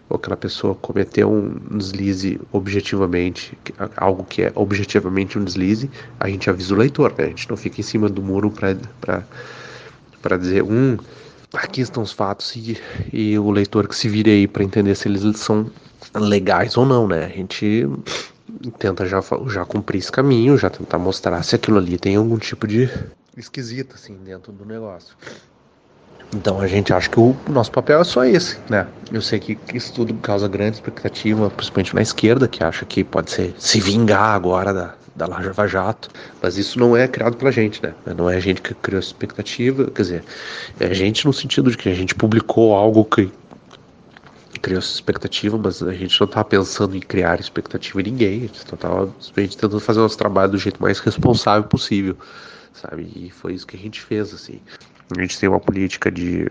[0.09, 3.57] ou aquela pessoa cometeu um deslize objetivamente,
[3.97, 7.25] algo que é objetivamente um deslize, a gente avisa o leitor, né?
[7.25, 10.97] A gente não fica em cima do muro para dizer, um,
[11.53, 12.79] aqui estão os fatos e,
[13.12, 15.71] e o leitor que se vire aí para entender se eles são
[16.14, 17.27] legais ou não, né?
[17.27, 17.87] A gente
[18.78, 22.66] tenta já, já cumprir esse caminho, já tentar mostrar se aquilo ali tem algum tipo
[22.66, 22.90] de
[23.37, 25.16] esquisito, assim, dentro do negócio.
[26.34, 28.87] Então a gente acha que o nosso papel é só esse, né?
[29.11, 33.30] Eu sei que isso tudo causa grande expectativa, principalmente na esquerda, que acha que pode
[33.30, 36.11] ser se vingar agora da, da Lava Jato,
[36.42, 37.94] mas isso não é criado pela gente, né?
[38.14, 40.24] Não é a gente que criou essa expectativa, quer dizer,
[40.78, 43.30] é a gente no sentido de que a gente publicou algo que
[44.59, 48.57] criou-se expectativa, mas a gente não estava pensando em criar expectativa em ninguém, a gente
[48.57, 52.16] estava tentando fazer o nosso trabalho do jeito mais responsável possível,
[52.73, 53.11] sabe?
[53.14, 54.61] E foi isso que a gente fez, assim.
[55.16, 56.51] A gente tem uma política de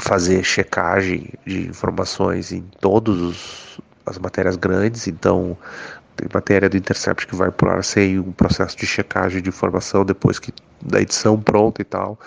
[0.00, 5.56] fazer checagem de informações em todas as matérias grandes, então
[6.16, 10.04] tem matéria do Intercept que vai por ar sem um processo de checagem de informação
[10.04, 12.18] depois que da edição pronta e tal.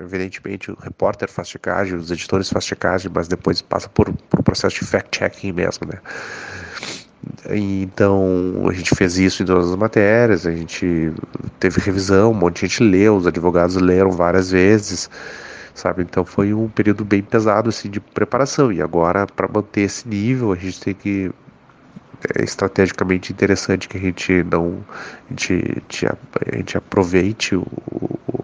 [0.00, 4.42] Evidentemente, o repórter faz checagem, os editores fazem checagem, mas depois passa por, por um
[4.42, 6.00] processo de fact-checking mesmo, né?
[7.50, 11.12] Então, a gente fez isso em todas as matérias, a gente
[11.60, 15.08] teve revisão, um monte de gente leu, os advogados leram várias vezes,
[15.74, 16.02] sabe?
[16.02, 18.72] Então, foi um período bem pesado, assim, de preparação.
[18.72, 21.30] E agora, para manter esse nível, a gente tem que
[22.42, 24.84] estrategicamente interessante que a gente não
[25.26, 27.66] a gente, a gente aproveite o,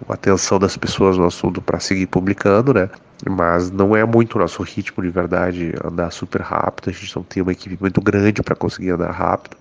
[0.08, 2.90] a atenção das pessoas no assunto para seguir publicando, né?
[3.28, 6.90] Mas não é muito o nosso ritmo de verdade andar super rápido.
[6.90, 9.56] A gente não tem uma equipe muito grande para conseguir andar rápido.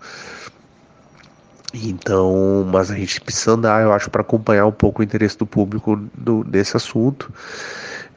[1.74, 5.46] Então, mas a gente precisa andar, eu acho, para acompanhar um pouco o interesse do
[5.46, 7.32] público do, nesse assunto.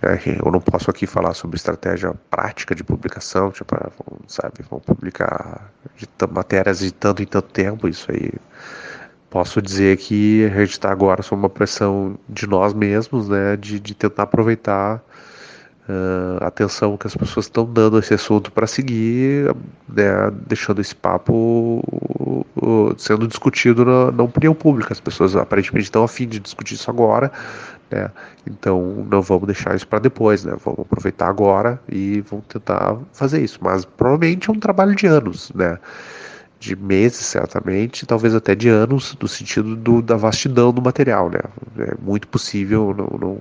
[0.02, 3.88] É, eu não posso aqui falar sobre estratégia prática de publicação, tipo, ah,
[4.26, 8.32] sabe, vamos publicar de matérias de tanto em tanto tempo, isso aí.
[9.30, 13.78] Posso dizer que a gente está agora sob uma pressão de nós mesmos, né, de,
[13.78, 15.00] de tentar aproveitar
[15.88, 19.54] uh, a atenção que as pessoas estão dando a esse assunto para seguir,
[19.88, 21.80] né, deixando esse papo
[22.56, 24.92] uh, sendo discutido na, na opinião pública.
[24.92, 27.30] As pessoas aparentemente estão a fim de discutir isso agora,
[27.92, 28.10] né?
[28.46, 30.56] Então não vamos deixar isso para depois, né?
[30.64, 33.58] Vamos aproveitar agora e vamos tentar fazer isso.
[33.62, 35.78] Mas provavelmente é um trabalho de anos, né?
[36.58, 41.40] De meses, certamente, talvez até de anos, no sentido do, da vastidão do material, né?
[41.78, 43.38] É muito possível, não, não,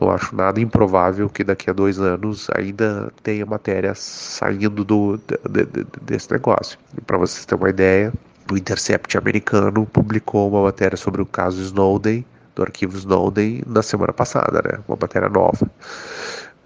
[0.00, 5.16] não acho nada improvável que daqui a dois anos ainda tenha matéria saindo do,
[5.48, 6.78] de, de, desse negócio.
[7.06, 8.12] Para vocês terem uma ideia,
[8.50, 14.12] o Intercept americano publicou uma matéria sobre o caso Snowden do arquivo Snowden na semana
[14.12, 14.78] passada, né?
[14.88, 15.70] Uma matéria nova.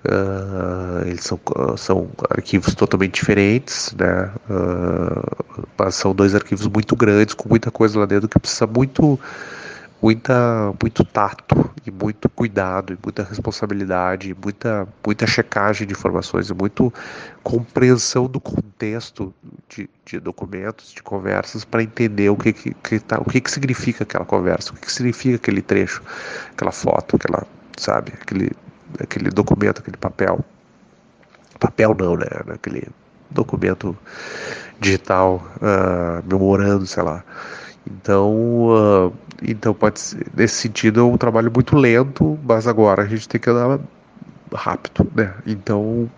[0.07, 1.41] Uh, eles são,
[1.79, 4.31] são arquivos totalmente diferentes, né?
[4.51, 9.19] Uh, mas são dois arquivos muito grandes, com muita coisa lá dentro que precisa muito
[10.05, 16.51] muita, muito tato e muito cuidado e muita responsabilidade, e muita, muita checagem de informações
[16.51, 16.93] e muito
[17.43, 19.33] compreensão do contexto
[19.67, 23.51] de, de documentos, de conversas para entender o que que, que tá, o que que
[23.51, 26.03] significa aquela conversa, o que, que significa aquele trecho,
[26.53, 27.47] aquela foto, aquela,
[27.79, 28.53] sabe, aquele,
[29.01, 30.45] aquele documento, aquele papel,
[31.59, 32.89] papel não, né, aquele
[33.31, 33.97] documento
[34.79, 37.25] digital, uh, memorando, sei lá.
[37.87, 38.33] Então,
[38.69, 43.29] uh, então pode ser, nesse sentido é um trabalho muito lento, mas agora a gente
[43.29, 43.81] tem que andar
[44.53, 45.35] rápido, né?
[45.47, 46.11] Então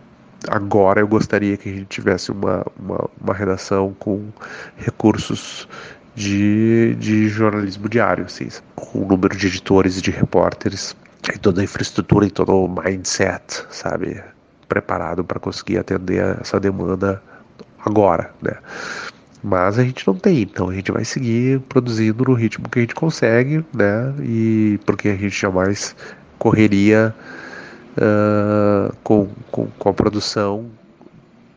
[0.49, 4.29] agora eu gostaria que a gente tivesse uma, uma, uma redação com
[4.77, 5.69] recursos
[6.15, 10.97] de, de jornalismo diário, assim, com o número de editores e de repórteres,
[11.35, 14.23] e toda a infraestrutura e todo o mindset, sabe,
[14.69, 17.23] preparado para conseguir atender essa demanda
[17.85, 18.57] agora, né?
[19.49, 22.83] Mas a gente não tem, então a gente vai seguir produzindo no ritmo que a
[22.83, 24.13] gente consegue, né?
[24.21, 25.95] E porque a gente jamais
[26.37, 27.15] correria
[27.97, 30.67] uh, com, com, com a produção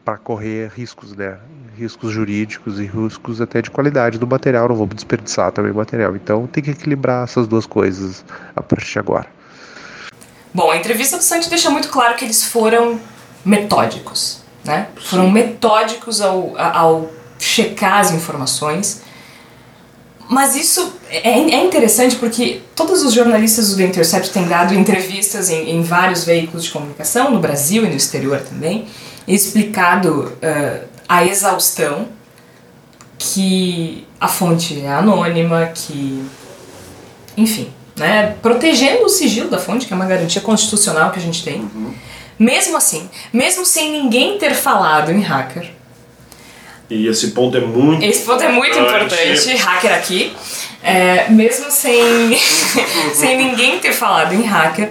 [0.06, 1.40] para correr riscos, né?
[1.76, 6.16] Riscos jurídicos e riscos até de qualidade do material, não vamos desperdiçar também material.
[6.16, 8.24] Então tem que equilibrar essas duas coisas
[8.56, 9.26] a partir de agora.
[10.54, 13.00] Bom, a entrevista do Santos deixa muito claro que eles foram
[13.44, 14.90] metódicos, né?
[14.96, 19.02] Foram metódicos ao, ao checar as informações.
[20.30, 25.50] Mas isso é, é interessante porque todos os jornalistas do The Intercept têm dado entrevistas
[25.50, 28.86] em, em vários veículos de comunicação, no Brasil e no exterior também,
[29.28, 32.08] e explicado uh, a exaustão
[33.18, 36.24] que a fonte é anônima, que.
[37.36, 41.44] Enfim, né, protegendo o sigilo da fonte, que é uma garantia constitucional que a gente
[41.44, 41.62] tem.
[41.62, 41.94] Uhum.
[42.38, 45.72] Mesmo assim, mesmo sem ninguém ter falado em hacker,
[46.90, 50.34] e esse ponto é muito Esse ponto é muito importante, hacker aqui.
[50.82, 52.36] É, mesmo sem,
[53.14, 54.90] sem ninguém ter falado em hacker,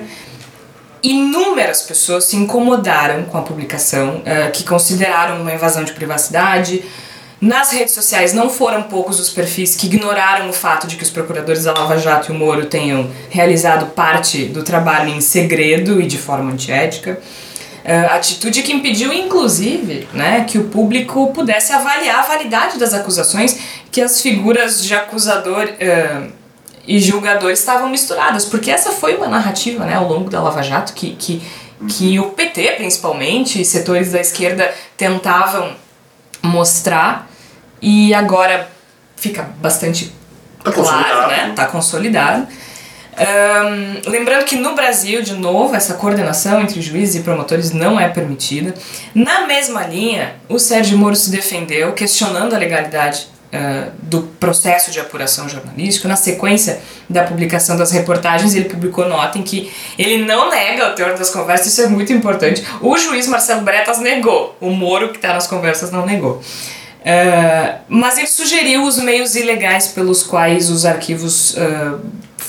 [1.02, 6.84] inúmeras pessoas se incomodaram com a publicação, uh, que consideraram uma invasão de privacidade.
[7.40, 11.10] Nas redes sociais não foram poucos os perfis que ignoraram o fato de que os
[11.10, 16.06] procuradores da Lava Jato e o Moro tenham realizado parte do trabalho em segredo e
[16.06, 17.20] de forma antiética.
[17.88, 23.58] Uh, atitude que impediu, inclusive, né, que o público pudesse avaliar a validade das acusações
[23.90, 26.30] que as figuras de acusador uh,
[26.86, 30.92] e julgador estavam misturadas, porque essa foi uma narrativa né, ao longo da Lava Jato
[30.92, 31.42] que, que,
[31.88, 35.74] que o PT, principalmente, e setores da esquerda tentavam
[36.42, 37.26] mostrar
[37.80, 38.70] e agora
[39.16, 40.12] fica bastante
[40.62, 41.52] Tá claro, né?
[41.54, 42.46] Tá consolidado.
[43.18, 48.08] Ahn, lembrando que no Brasil, de novo, essa coordenação entre juízes e promotores não é
[48.08, 48.74] permitida.
[49.14, 55.00] Na mesma linha, o Sérgio Moro se defendeu, questionando a legalidade ah, do processo de
[55.00, 56.06] apuração jornalística.
[56.06, 60.94] Na sequência da publicação das reportagens, ele publicou nota em que ele não nega o
[60.94, 62.62] teor das conversas, isso é muito importante.
[62.82, 66.42] O juiz Marcelo Bretas negou, o Moro, que está nas conversas, não negou.
[67.06, 71.98] Ah, mas ele sugeriu os meios ilegais pelos quais os arquivos ah,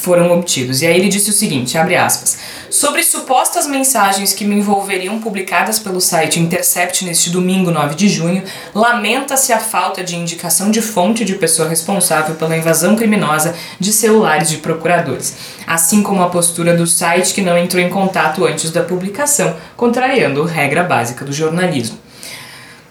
[0.10, 0.82] foram obtidos.
[0.82, 5.78] E aí ele disse o seguinte, abre aspas, sobre supostas mensagens que me envolveriam publicadas
[5.78, 8.43] pelo site Intercept neste domingo 9 de junho,
[8.74, 14.49] lamenta-se a falta de indicação de fonte de pessoa responsável pela invasão criminosa de celulares
[14.49, 15.36] de procuradores,
[15.68, 20.41] assim como a postura do site que não entrou em contato antes da publicação, contrariando
[20.41, 22.09] a regra básica do jornalismo.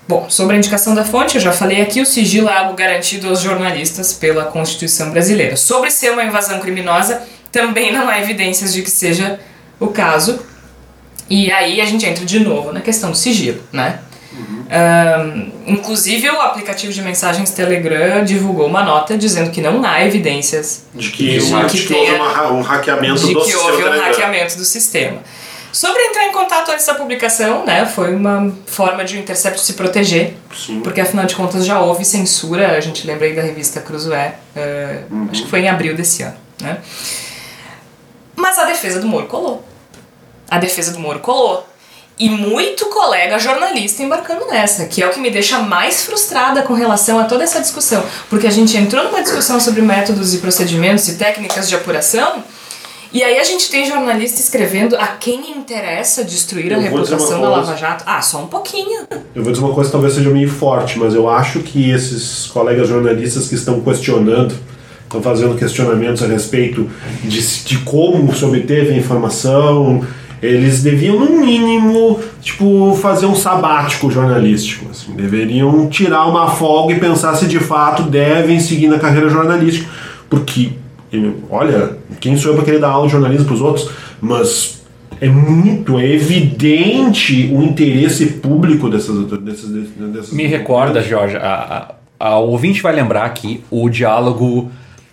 [0.09, 3.29] Bom, sobre a indicação da fonte, eu já falei aqui, o sigilo é algo garantido
[3.29, 5.55] aos jornalistas pela Constituição brasileira.
[5.55, 9.39] Sobre ser uma invasão criminosa, também não há evidências de que seja
[9.79, 10.41] o caso.
[11.29, 13.99] E aí a gente entra de novo na questão do sigilo, né?
[14.71, 20.85] Ahn, inclusive o aplicativo de mensagens Telegram divulgou uma nota dizendo que não há evidências
[20.95, 22.13] De que, De de que que houve
[22.53, 25.19] um hackeamento de do que sistema houve um hackeamento do sistema.
[25.73, 29.75] Sobre entrar em contato antes da publicação, né, foi uma forma de o Intercept se
[29.75, 30.81] proteger, Sim.
[30.81, 35.03] porque afinal de contas já houve censura, a gente lembra aí da revista Cruzoé, eh,
[35.31, 36.79] acho que foi em abril desse ano, né?
[38.35, 39.65] Mas a defesa do Moro colou.
[40.49, 41.67] A defesa do Moro colou.
[42.19, 46.73] E muito colega jornalista embarcando nessa, que é o que me deixa mais frustrada com
[46.73, 48.05] relação a toda essa discussão.
[48.29, 52.43] Porque a gente entrou numa discussão sobre métodos e procedimentos e técnicas de apuração,
[53.13, 57.41] e aí a gente tem jornalista escrevendo a quem interessa destruir a Eu uma reputação
[57.41, 57.49] da.
[57.49, 58.05] Lava Jato.
[58.07, 59.07] Ah, só um pouquinho.
[59.35, 62.47] Eu vou dizer uma coisa que talvez seja meio forte, mas eu acho que esses
[62.47, 64.55] colegas jornalistas que estão questionando,
[65.05, 66.91] estão fazendo questionamentos a respeito
[67.25, 70.05] de, de como se obteve a informação,
[70.41, 74.87] eles deviam, no mínimo, tipo, fazer um sabático jornalístico.
[74.91, 75.13] assim.
[75.13, 79.89] Deveriam tirar uma folga e pensar se de fato devem seguir na carreira jornalística.
[80.31, 80.73] Porque,
[81.13, 83.91] eh, olha, quem sou eu para querer dar aula de jornalismo para os outros?
[84.21, 84.83] Mas
[85.21, 89.25] é muito, é evidente o interesse público dessas.
[89.41, 94.71] dessas, dessas Me recorda, Jorge, a, a, a ouvinte vai lembrar aqui o diálogo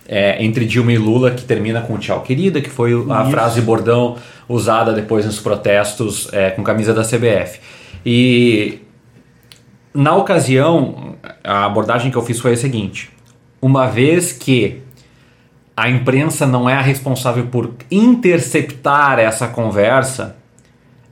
[0.08, 3.30] é, entre Dilma e Lula que termina com tchau querida, que foi a Isso.
[3.30, 4.16] frase bordão
[4.48, 7.58] usada depois nos protestos é, com camisa da CBF.
[8.04, 8.78] E
[9.92, 13.10] na ocasião, a abordagem que eu fiz foi a seguinte:
[13.60, 14.82] uma vez que
[15.76, 20.36] a imprensa não é a responsável por interceptar essa conversa,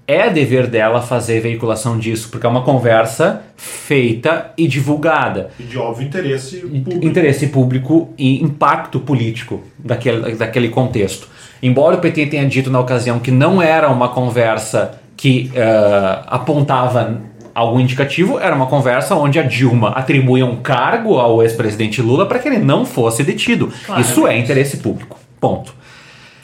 [0.06, 5.50] é dever dela fazer veiculação disso, porque é uma conversa feita e divulgada.
[5.58, 7.06] E de óbvio interesse público.
[7.06, 11.28] Interesse público e impacto político daquele, daquele contexto.
[11.62, 17.20] Embora o PT tenha dito na ocasião que não era uma conversa que eh, apontava
[17.54, 22.38] algum indicativo, era uma conversa onde a Dilma atribuía um cargo ao ex-presidente Lula para
[22.38, 23.72] que ele não fosse detido.
[23.86, 24.00] Claro.
[24.00, 25.18] Isso é interesse público.
[25.40, 25.74] Ponto.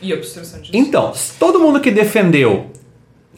[0.01, 2.71] E obstrução de Então, todo mundo que defendeu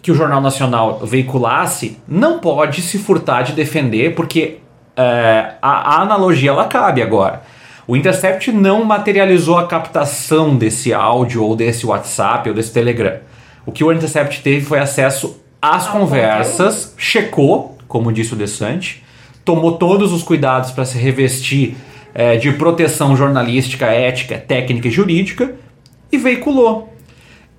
[0.02, 4.58] que o Jornal Nacional veiculasse não pode se furtar de defender, porque
[4.96, 7.42] é, a, a analogia ela cabe agora.
[7.86, 13.18] O Intercept não materializou a captação desse áudio ou desse WhatsApp ou desse Telegram.
[13.64, 19.04] O que o Intercept teve foi acesso Ao conversas, checou, como disse o Desante,
[19.44, 21.76] tomou todos os cuidados para se revestir
[22.12, 25.54] é, de proteção jornalística, ética, técnica e jurídica
[26.10, 26.92] e veiculou.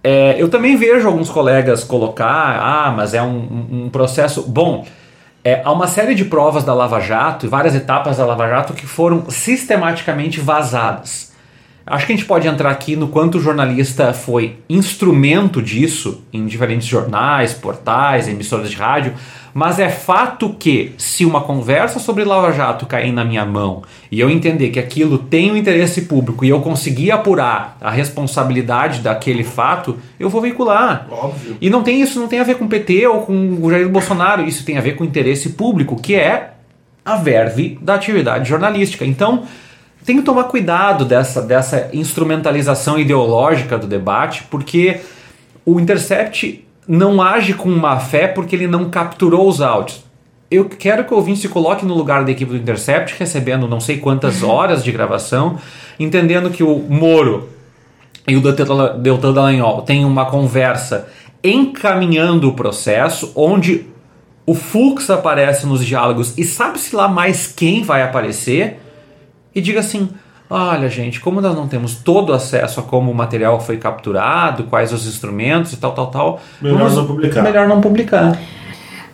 [0.04, 3.38] É, eu também vejo alguns colegas colocar, ah, mas é um,
[3.72, 4.44] um- um processo.
[4.44, 4.86] Bom,
[5.44, 8.74] é, há uma série de provas da Lava Jato e várias etapas da Lava Jato
[8.74, 11.33] que foram sistematicamente vazadas.
[11.86, 16.46] Acho que a gente pode entrar aqui no quanto o jornalista foi instrumento disso em
[16.46, 19.14] diferentes jornais, portais, emissoras de rádio,
[19.54, 24.20] mas é fato que se uma conversa sobre Lava Jato cair na minha mão e
[24.20, 29.44] eu entender que aquilo tem um interesse público e eu conseguir apurar a responsabilidade daquele
[29.44, 31.06] fato, eu vou veicular.
[31.12, 31.58] Óbvio.
[31.62, 33.90] E não tem isso, não tem a ver com o PT ou com o Jair
[33.90, 36.54] Bolsonaro, isso tem a ver com o interesse público, que é
[37.06, 39.06] a verve da atividade jornalística.
[39.06, 39.44] Então,
[40.06, 45.00] tem que tomar cuidado dessa, dessa instrumentalização ideológica do debate, porque
[45.66, 50.04] o Intercept não age com má fé porque ele não capturou os áudios.
[50.52, 53.80] Eu quero que o ouvinte se coloque no lugar da equipe do Intercept, recebendo não
[53.80, 55.58] sei quantas horas de gravação,
[56.00, 57.50] entendendo que o Moro
[58.28, 61.08] e o Deltan Deltan Dallagnol têm uma conversa
[61.44, 63.88] encaminhando o processo, onde
[64.46, 68.80] o Fux aparece nos diálogos e sabe-se lá mais quem vai aparecer,
[69.56, 70.10] e diga assim:
[70.50, 74.92] olha, gente, como nós não temos todo acesso a como o material foi capturado, quais
[74.94, 76.42] os instrumentos e tal, tal, tal.
[76.62, 77.42] Melhor vamos- não publicar.
[77.44, 78.40] Melhor não publicar.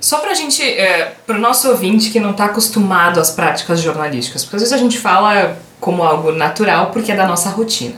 [0.01, 4.55] Só pra gente, é, pro nosso ouvinte que não tá acostumado às práticas jornalísticas, porque
[4.57, 7.95] às vezes a gente fala como algo natural porque é da nossa rotina.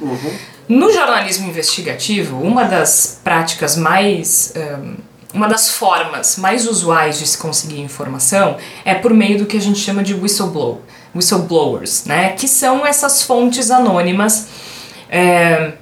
[0.67, 4.53] No jornalismo investigativo, uma das práticas mais.
[4.55, 4.95] ehm,
[5.33, 9.61] uma das formas mais usuais de se conseguir informação é por meio do que a
[9.61, 10.81] gente chama de whistleblow,
[11.15, 12.29] whistleblowers, né?
[12.33, 14.47] Que são essas fontes anônimas
[15.09, 15.73] é,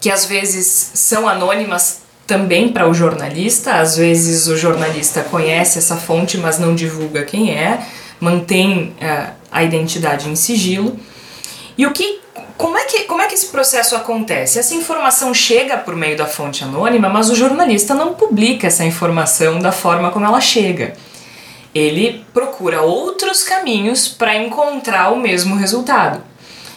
[0.00, 5.96] que às vezes são anônimas também para o jornalista, às vezes o jornalista conhece essa
[5.96, 7.80] fonte, mas não divulga quem é,
[8.20, 10.98] mantém eh, a identidade em sigilo.
[11.78, 12.20] E o que
[12.56, 14.58] como é, que, como é que esse processo acontece?
[14.58, 19.58] Essa informação chega por meio da fonte anônima, mas o jornalista não publica essa informação
[19.58, 20.94] da forma como ela chega.
[21.76, 26.22] Ele procura outros caminhos para encontrar o mesmo resultado.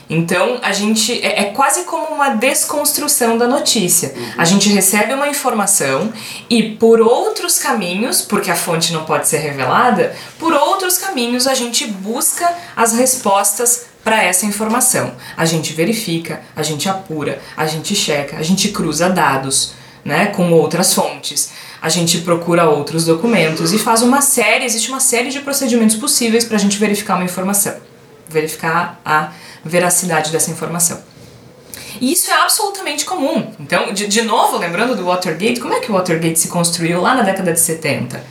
[0.10, 4.14] Então a gente é, é quase como uma desconstrução da notícia.
[4.38, 6.12] A gente recebe uma informação
[6.50, 11.54] e por outros caminhos, porque a fonte não pode ser revelada, por outros caminhos a
[11.54, 15.14] gente busca as respostas para essa informação.
[15.38, 19.74] A gente verifica, a gente apura, a gente checa, a gente cruza dados,
[20.04, 21.52] né, com outras fontes.
[21.82, 26.44] A gente procura outros documentos e faz uma série, existe uma série de procedimentos possíveis
[26.44, 27.76] para a gente verificar uma informação,
[28.28, 29.32] verificar a
[29.64, 31.02] veracidade dessa informação.
[32.02, 33.52] E isso é absolutamente comum.
[33.60, 37.16] Então, de, de novo, lembrando do Watergate, como é que o Watergate se construiu lá
[37.16, 38.22] na década de 70?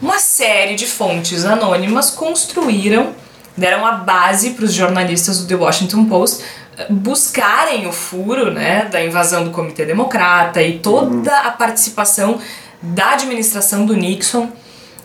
[0.00, 3.14] Uma série de fontes anônimas construíram,
[3.56, 6.44] deram a base para os jornalistas do The Washington Post
[6.76, 12.38] eh, buscarem o furo né, da invasão do Comitê Democrata e toda a participação
[12.82, 14.48] da administração do Nixon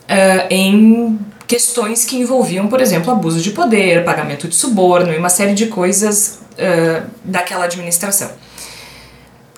[0.08, 5.28] eh, em questões que envolviam, por exemplo, abuso de poder, pagamento de suborno e uma
[5.28, 8.30] série de coisas eh, daquela administração.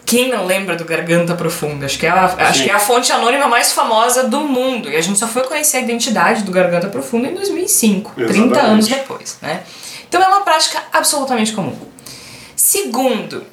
[0.04, 1.86] Quem não lembra do Garganta Profunda?
[1.86, 4.90] Acho que, é a, acho que é a fonte anônima mais famosa do mundo.
[4.90, 8.58] E a gente só foi conhecer a identidade do Garganta Profunda em 2005, 30 Exatamente.
[8.60, 9.38] anos depois.
[9.40, 9.62] Né?
[10.06, 11.76] Então é uma prática absolutamente comum.
[12.54, 13.44] Segundo,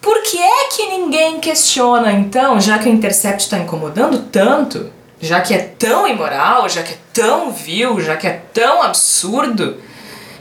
[0.00, 4.90] por que é que ninguém questiona, então, já que o Intercept está incomodando tanto,
[5.20, 9.78] já que é tão imoral, já que é tão vil, já que é tão absurdo,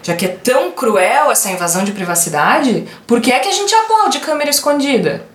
[0.02, 3.74] já que é tão cruel essa invasão de privacidade, por que é que a gente
[3.76, 5.26] aplaude câmera escondida?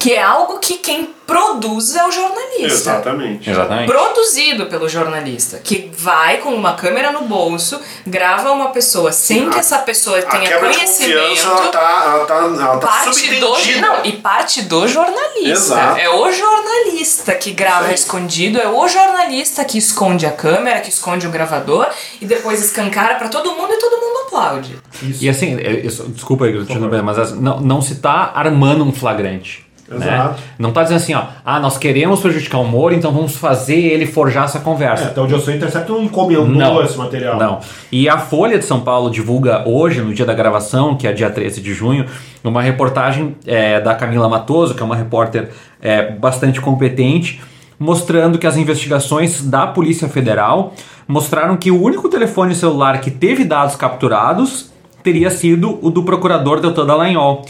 [0.00, 3.48] Que é algo que quem produz é o jornalista Exatamente.
[3.50, 3.86] Exatamente.
[3.86, 9.58] produzido pelo jornalista, que vai com uma câmera no bolso, grava uma pessoa sem que
[9.58, 11.70] essa pessoa A tenha confiança, ela conhecimento.
[11.70, 13.48] tá, ela tá, ela tá Parte do,
[13.80, 15.50] não, e parte do jornalista.
[15.50, 16.00] Exato.
[16.00, 20.88] É o jornalista que grava Isso escondido, é o jornalista que esconde a câmera, que
[20.88, 21.86] esconde o gravador
[22.20, 24.76] e depois escancara pra todo mundo e todo mundo aplaude.
[25.20, 28.92] E assim, é, isso- desculpa aí, Cristiano, mas assim, não, não se tá armando um
[28.92, 29.68] flagrante.
[29.90, 30.06] Né?
[30.06, 30.42] Exato.
[30.56, 34.06] Não tá dizendo assim, ó, ah, nós queremos prejudicar o Moro, então vamos fazer ele
[34.06, 35.04] forjar essa conversa.
[35.04, 37.36] É, sou, o Intercept não encomendou esse material.
[37.36, 37.58] Não.
[37.90, 41.28] E a Folha de São Paulo divulga hoje, no dia da gravação, que é dia
[41.28, 42.06] 13 de junho,
[42.44, 45.50] uma reportagem é, da Camila Matoso, que é uma repórter
[45.82, 47.40] é, bastante competente,
[47.78, 50.72] mostrando que as investigações da Polícia Federal
[51.08, 54.70] mostraram que o único telefone celular que teve dados capturados
[55.02, 57.44] teria sido o do procurador Deltan Dallagnol.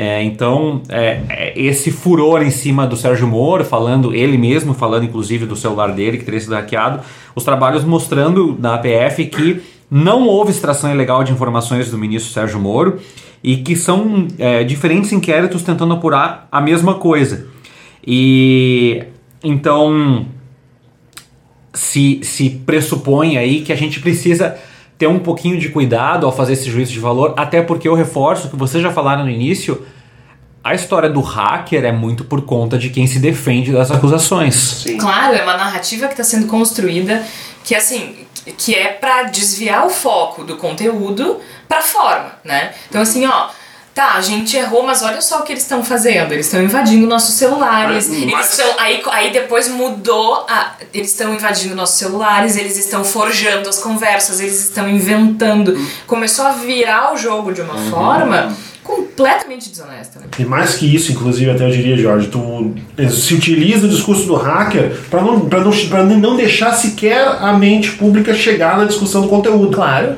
[0.00, 5.02] É, então, é, é, esse furor em cima do Sérgio Moro, falando ele mesmo, falando
[5.02, 7.00] inclusive do celular dele que teria sido hackeado,
[7.34, 12.60] os trabalhos mostrando na APF que não houve extração ilegal de informações do ministro Sérgio
[12.60, 13.00] Moro
[13.42, 17.48] e que são é, diferentes inquéritos tentando apurar a mesma coisa.
[18.06, 19.02] E
[19.42, 20.26] então
[21.74, 24.56] se, se pressupõe aí que a gente precisa
[24.98, 28.50] ter um pouquinho de cuidado ao fazer esse juízo de valor, até porque eu reforço
[28.50, 29.86] que vocês já falaram no início,
[30.62, 34.54] a história do hacker é muito por conta de quem se defende das acusações.
[34.54, 34.98] Sim.
[34.98, 37.24] Claro, é uma narrativa que está sendo construída
[37.64, 38.16] que assim
[38.56, 41.38] que é para desviar o foco do conteúdo
[41.68, 42.72] para forma, né?
[42.88, 43.48] Então assim, ó,
[43.98, 46.30] tá, a gente errou, mas olha só o que eles estão fazendo.
[46.32, 48.08] Eles estão invadindo nossos celulares.
[48.08, 52.56] Mas- Eles mas- estão aí, aí depois mudou, a, eles estão invadindo nossos celulares.
[52.56, 54.38] Eles estão forjando as conversas.
[54.38, 55.76] Eles estão inventando.
[56.06, 60.20] Começou a virar o jogo de uma forma completamente desonesta.
[60.20, 60.26] Né?
[60.38, 62.74] E mais que isso, inclusive, até eu diria, Jorge, tu
[63.10, 67.52] se utiliza o discurso do hacker para não, pra não, pra não deixar sequer a
[67.52, 69.74] mente pública chegar na discussão do conteúdo.
[69.74, 70.16] Claro.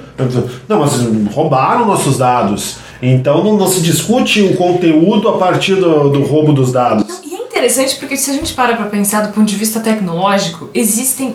[0.69, 0.93] Não, mas
[1.35, 2.77] roubaram nossos dados.
[3.03, 7.21] Então não, não se discute o conteúdo a partir do, do roubo dos dados.
[7.25, 10.69] E é interessante porque se a gente para pra pensar do ponto de vista tecnológico,
[10.75, 11.35] existem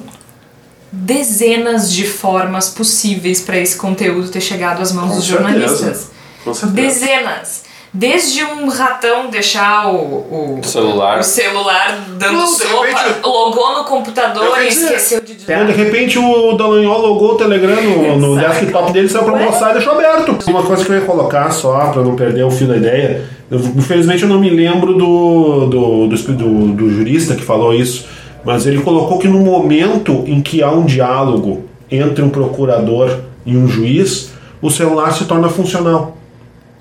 [0.91, 5.49] dezenas de formas possíveis para esse conteúdo ter chegado às mãos Com dos certeza.
[5.51, 6.11] jornalistas.
[6.43, 6.75] Com certeza.
[6.99, 7.64] Dezenas.
[7.97, 11.19] Desde um ratão deixar o, o, Celular.
[11.19, 15.35] o celular dando Não, de sopa, repente- logou no computador e dizer- esqueceu de É,
[15.35, 15.65] digitar.
[15.65, 19.73] de repente o Dallagnol logou o Telegram no, no desktop dele, saiu pra almoçar e
[19.75, 20.37] deixou aberto.
[20.49, 23.59] Uma coisa que eu ia colocar só pra não perder o fio da ideia, eu,
[23.59, 28.05] infelizmente eu não me lembro do, do, do, do- do jurista que falou isso,
[28.43, 33.09] mas ele colocou que no momento em que há um diálogo entre um procurador
[33.45, 34.31] e um juiz,
[34.61, 36.14] o celular se torna funcional.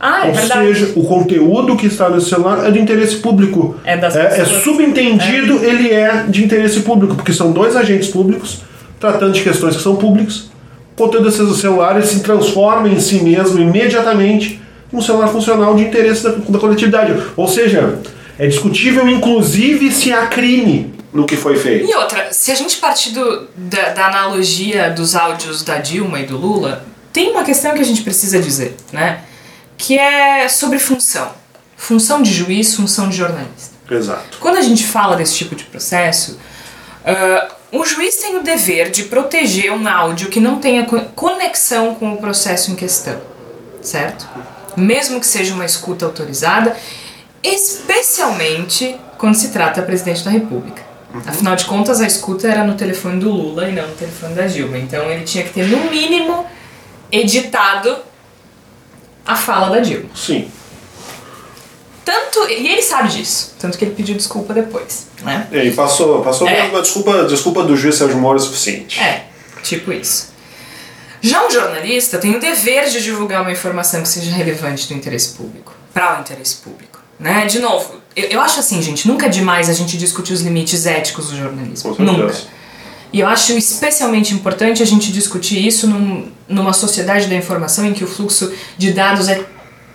[0.07, 0.67] Ah, é Ou verdade.
[0.75, 3.75] seja, o conteúdo que está nesse celular é de interesse público.
[3.85, 4.63] É das é, pessoas.
[4.63, 8.59] subentendido, ele é de interesse público, porque são dois agentes públicos
[9.01, 10.51] tratando de questões que são públicas.
[10.93, 14.61] O conteúdo desse celular ele se transforma em si mesmo imediatamente
[14.93, 17.15] num celular funcional de interesse da, da coletividade.
[17.37, 17.99] Ou seja,
[18.39, 21.89] é discutível inclusive se há crime no que foi feito.
[21.91, 26.25] E outra, se a gente partir do- da, da analogia dos áudios da Dilma e
[26.27, 29.21] do Lula, tem uma questão que a gente precisa dizer, né?
[29.87, 31.33] Que é sobre função.
[31.77, 33.75] Função de juiz, função de jornalista.
[33.91, 34.39] Exato.
[34.41, 36.39] Quando a gente fala desse tipo de processo,
[37.05, 41.95] ah, o juiz tem o dever de proteger um áudio que não tenha co- conexão
[41.97, 43.21] com o processo em questão,
[43.83, 44.27] certo?
[44.77, 46.75] Mesmo que seja uma escuta autorizada,
[47.43, 50.83] especialmente quando se trata da presidente da República.
[51.27, 54.47] Afinal de contas, a escuta era no telefone do Lula e não no telefone da
[54.47, 54.79] Dilma.
[54.79, 56.45] Então ele tinha que ter, no mínimo,
[57.13, 57.97] editado
[59.27, 60.09] a fala da Dilma.
[60.15, 60.49] Sim.
[62.05, 65.49] Tanto, e ele sabe disso, tanto que ele pediu desculpa depois, né?
[65.51, 66.65] E aí passou, passou É.
[66.65, 69.01] uma desculpa, desculpa do juiz Sérgio Moro é suficiente.
[69.01, 69.25] É,
[69.63, 70.35] tipo isso.
[71.23, 75.31] Já um jornalista tem o dever de divulgar uma informação que seja relevante do interesse
[75.31, 77.47] público, para o interesse público, né?
[77.47, 80.85] De novo, eu, eu acho assim, gente, nunca é demais a gente discutir os limites
[80.85, 82.35] éticos do jornalismo, nunca.
[83.15, 87.93] E eu acho especialmente importante a gente discutir isso num- numa sociedade da informação em
[87.93, 89.41] que o fluxo de dados é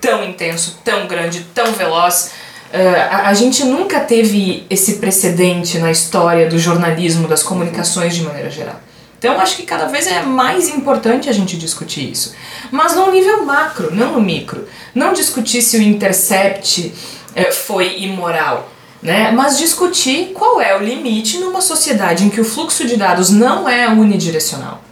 [0.00, 2.30] tão intenso, tão grande, tão veloz.
[2.72, 2.78] Uh,
[3.10, 8.48] a, a gente nunca teve esse precedente na história do jornalismo, das comunicações de maneira
[8.48, 8.80] geral.
[9.18, 12.34] Então acho que cada vez é mais importante a gente discutir isso.
[12.70, 14.66] Mas num nível macro, não no micro.
[14.94, 16.90] Não discutir se o intercept
[17.34, 18.72] eh, foi imoral
[19.02, 19.30] né?
[19.32, 23.68] Mas discutir qual é o limite numa sociedade em que o fluxo de dados não
[23.68, 24.82] é unidirecional,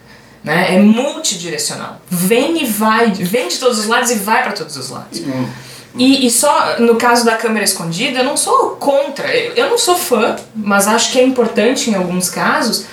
[0.43, 0.75] né?
[0.75, 2.01] É multidirecional.
[2.09, 5.23] Vem e vai, vem de todos os lados e vai para todos os lados.
[5.95, 9.79] E, e só no caso da câmera escondida, eu não sou contra, eu, eu não
[9.79, 12.85] sou fã, mas acho que é importante em alguns casos.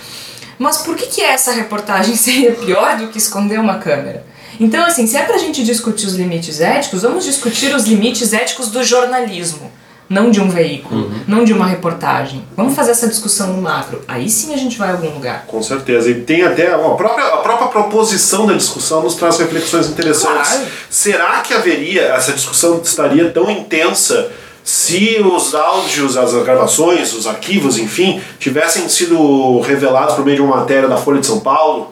[0.58, 4.26] Mas por que, que essa reportagem seria pior do que esconder uma câmera?
[4.60, 8.70] Então, assim, se é pra gente discutir os limites éticos, vamos discutir os limites éticos
[8.70, 9.70] do jornalismo,
[10.08, 12.44] não de um veículo, não de uma reportagem.
[12.56, 14.02] Vamos fazer essa discussão no macro.
[14.08, 15.46] Aí sim a gente vai a algum lugar.
[15.48, 16.10] Com certeza.
[16.10, 20.52] E tem até a própria, a própria proposição da discussão nos traz reflexões interessantes.
[20.52, 20.68] Claro.
[20.90, 24.32] Será que haveria, essa discussão estaria tão intensa
[24.64, 30.58] se os áudios, as gravações, os arquivos, enfim, tivessem sido revelados por meio de uma
[30.58, 31.90] matéria da Folha de São Paulo,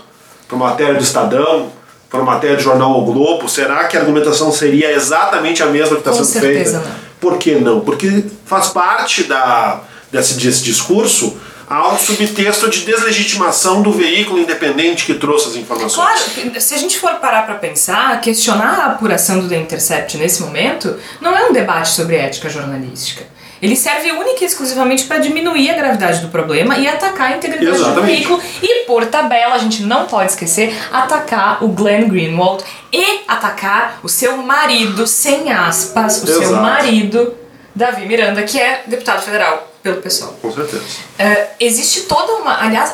[0.47, 1.71] por uma matéria do Estadão,
[2.09, 3.47] por uma matéria do jornal O Globo?
[3.47, 6.87] Será que a argumentação seria exatamente a mesma que está Com sendo certeza feita?
[6.87, 7.02] não.
[7.23, 7.79] Por que não?
[7.79, 9.79] Porque faz parte da,
[10.11, 11.37] desse, desse discurso
[11.69, 15.95] há um subtexto de deslegitimação do veículo independente que trouxe as informações.
[15.95, 20.41] Claro, se a gente for parar pra pensar, questionar a apuração do The Intercept nesse
[20.41, 23.25] momento não é um debate sobre ética jornalística.
[23.63, 27.77] Ele serve única e exclusivamente para diminuir a gravidade do problema e atacar a integridade
[27.77, 28.05] do Exatamente.
[28.05, 28.43] veículo.
[28.61, 32.61] E, por tabela, a gente não pode esquecer, atacar o Glenn Greenwald
[32.91, 36.61] e atacar o seu marido, sem aspas, o seu Exato.
[36.61, 37.33] marido,
[37.73, 40.33] Davi Miranda, que é deputado federal pelo PSOL.
[40.41, 40.83] Com certeza.
[41.17, 42.61] É, existe toda uma.
[42.61, 42.93] Aliás,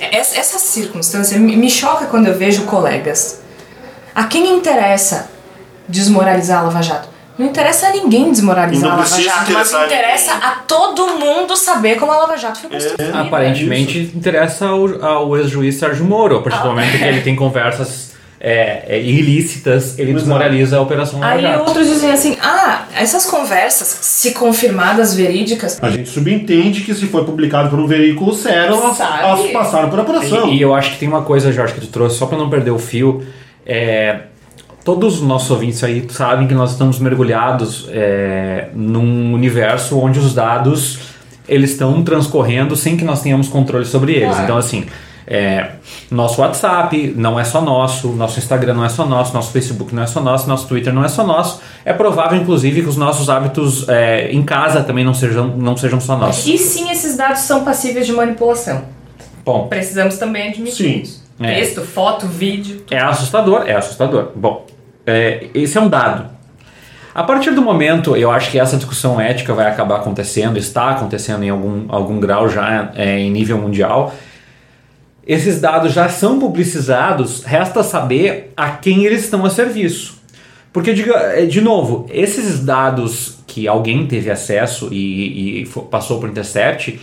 [0.00, 3.40] essa, essa circunstância me choca quando eu vejo colegas.
[4.12, 5.30] A quem interessa
[5.88, 7.08] desmoralizar a Lava Jato?
[7.42, 10.48] Não interessa a ninguém desmoralizar Não a Lava Jato, mas interessa ninguém.
[10.48, 13.20] a todo mundo saber como a Lava Jato foi É, construída.
[13.20, 16.36] Aparentemente interessa ao, ao ex-juiz Sérgio Moro.
[16.38, 16.62] A partir Ah.
[16.62, 18.12] do momento que ele tem conversas
[18.44, 21.64] é, é, ilícitas, ele desmoraliza a Operação Lava Aí Jato.
[21.68, 27.24] outros dizem assim: ah, essas conversas, se confirmadas verídicas, A gente subentende que se foi
[27.24, 30.48] publicado por um veículo sério, elas, elas passaram por apuração.
[30.48, 32.48] E, e eu acho que tem uma coisa, Jorge, que tu trouxe, só pra não
[32.50, 33.24] perder o fio.
[33.64, 34.22] É,
[34.84, 40.34] todos os nossos ouvintes aí sabem que nós estamos mergulhados é, num universo onde os
[40.34, 40.98] dados
[41.48, 44.28] eles estão transcorrendo sem que nós tenhamos controle sobre eles.
[44.28, 44.44] Claro.
[44.44, 44.86] Então, assim,
[45.24, 45.70] É,
[46.10, 50.02] nosso WhatsApp não é só nosso, nosso Instagram não é só nosso, nosso Facebook não
[50.02, 51.60] é só nosso, nosso Twitter não é só nosso.
[51.84, 56.00] É provável, inclusive, que os nossos hábitos é, em casa também não sejam, não sejam
[56.00, 56.44] só nossos.
[56.46, 58.82] E sim, esses dados são passíveis de manipulação.
[59.44, 61.21] Bom, Precisamos também admitir Sim.
[61.42, 61.54] É.
[61.54, 62.84] Texto, foto, vídeo.
[62.90, 64.30] É assustador, é assustador.
[64.34, 64.66] Bom,
[65.06, 66.30] é, esse é um dado.
[67.14, 71.42] A partir do momento, eu acho que essa discussão ética vai acabar acontecendo, está acontecendo
[71.42, 74.14] em algum, algum grau já é, em nível mundial.
[75.26, 80.20] Esses dados já são publicizados, resta saber a quem eles estão a serviço.
[80.72, 86.30] Porque, diga, é, de novo, esses dados que alguém teve acesso e, e passou por
[86.30, 86.98] intercept,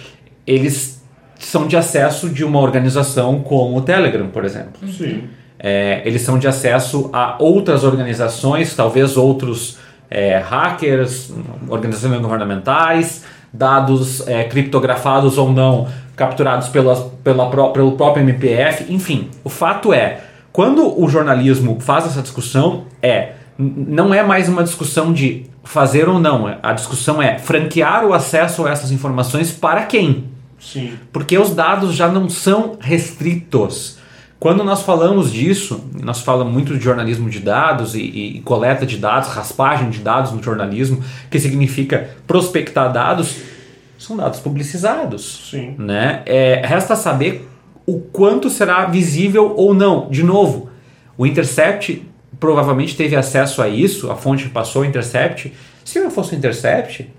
[0.45, 0.98] eles
[1.45, 4.73] são de acesso de uma organização como o Telegram, por exemplo.
[4.91, 5.23] Sim.
[5.57, 9.77] É, eles são de acesso a outras organizações, talvez outros
[10.09, 11.33] é, hackers,
[11.67, 13.23] organizações não governamentais,
[13.53, 19.29] dados é, criptografados ou não, capturados pela, pela, pró- pelo próprio MPF, enfim.
[19.43, 20.21] O fato é,
[20.51, 26.17] quando o jornalismo faz essa discussão, é não é mais uma discussão de fazer ou
[26.19, 30.23] não, a discussão é franquear o acesso a essas informações para quem?
[30.59, 30.93] Sim.
[31.11, 33.97] porque os dados já não são restritos.
[34.39, 38.97] Quando nós falamos disso, nós falamos muito de jornalismo de dados e, e- coleta de
[38.97, 43.35] dados, raspagem de dados no jornalismo, que significa prospectar dados,
[43.97, 45.49] são dados publicizados.
[45.51, 45.75] Sim.
[45.77, 46.21] Né?
[46.25, 47.49] É, resta saber
[47.85, 50.09] o quanto será visível ou não.
[50.09, 50.69] De novo,
[51.17, 52.05] o Intercept
[52.39, 55.51] provavelmente teve acesso a isso, a fonte que passou o Intercept.
[55.83, 57.09] Se não fosse o Intercept,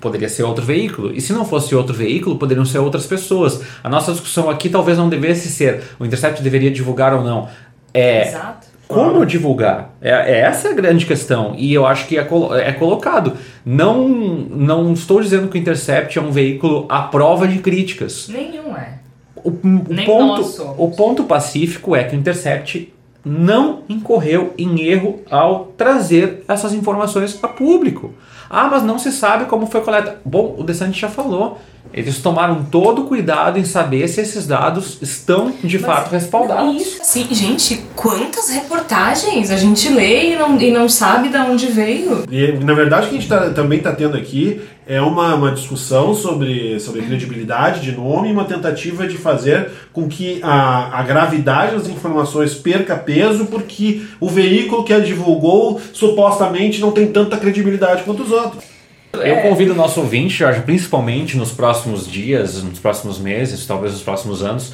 [0.00, 1.12] poderia ser outro veículo.
[1.14, 3.60] E se não fosse outro veículo, poderiam ser outras pessoas.
[3.82, 7.48] A nossa discussão aqui talvez não devesse ser o Intercept deveria divulgar ou não.
[7.94, 8.66] É, Exato.
[8.86, 9.94] como divulgar?
[10.02, 11.54] É, é essa a grande questão.
[11.56, 13.32] E eu acho que é, colo- é colocado.
[13.64, 18.28] Não, não estou dizendo que o Intercept é um veículo à prova de críticas.
[18.28, 18.98] Nenhum é.
[19.42, 20.74] O, o Nem ponto, nós somos.
[20.78, 22.92] o ponto pacífico é que o Intercept
[23.24, 28.12] não incorreu em erro ao trazer essas informações a público.
[28.48, 30.20] Ah, mas não se sabe como foi coleta.
[30.24, 31.58] Bom, o DeSantis já falou.
[31.96, 36.82] Eles tomaram todo o cuidado em saber se esses dados estão de fato respaldados.
[36.82, 41.68] Isso, assim, gente, quantas reportagens a gente lê e não, e não sabe de onde
[41.68, 42.24] veio?
[42.30, 45.50] E, na verdade, o que a gente tá- também está tendo aqui é uma, uma
[45.52, 51.02] discussão sobre, sobre credibilidade de nome e uma tentativa de fazer com que a, a
[51.02, 57.36] gravidade das informações perca peso porque o veículo que a divulgou supostamente não tem tanta
[57.38, 58.75] credibilidade quanto os outros.
[59.22, 64.02] Eu convido o nosso ouvinte, Jorge, principalmente nos próximos dias, nos próximos meses, talvez nos
[64.02, 64.72] próximos anos,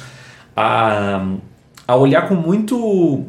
[0.55, 1.25] a,
[1.87, 3.25] a olhar com muito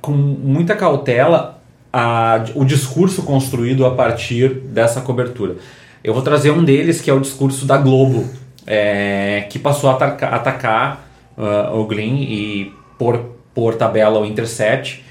[0.00, 5.56] com muita cautela a, o discurso construído a partir dessa cobertura.
[6.02, 8.28] Eu vou trazer um deles, que é o discurso da Globo,
[8.66, 13.18] é, que passou a ataca- atacar ah, o Glyn e, por,
[13.54, 15.02] por tabela, o Intercept.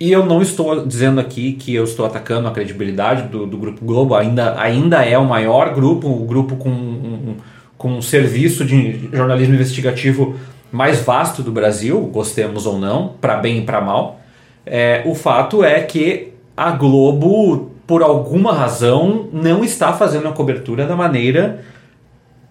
[0.00, 3.84] E eu não estou dizendo aqui que eu estou atacando a credibilidade do, do Grupo
[3.84, 7.36] Globo, ainda, ainda é o maior grupo, o grupo com um,
[7.76, 10.36] com um serviço de jornalismo investigativo
[10.72, 14.20] mais vasto do Brasil, gostemos ou não, para bem e para mal.
[14.64, 20.86] É, o fato é que a Globo, por alguma razão, não está fazendo a cobertura
[20.86, 21.62] da maneira.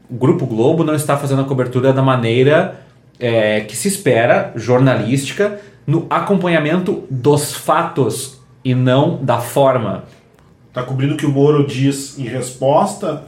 [0.07, 2.79] O Grupo Globo não está fazendo a cobertura da maneira
[3.19, 5.59] é, que se espera, jornalística,
[5.89, 10.03] no acompanhamento dos fatos e não da forma.
[10.71, 13.23] Tá cobrindo o que o Moro diz em resposta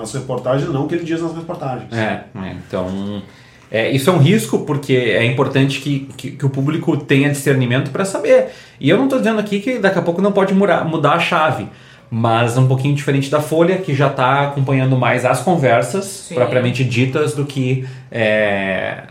[0.00, 1.92] às reportagens, não o que ele diz nas reportagens.
[1.92, 3.20] É, é, então.
[3.68, 7.90] é, isso é um risco porque é importante que, que, que o público tenha discernimento
[7.90, 8.50] para saber.
[8.78, 11.18] E eu não estou dizendo aqui que daqui a pouco não pode mudar, mudar a
[11.18, 11.66] chave,
[12.08, 16.36] mas é um pouquinho diferente da Folha, que já está acompanhando mais as conversas Sim.
[16.36, 17.84] propriamente ditas do que.
[18.12, 19.02] é,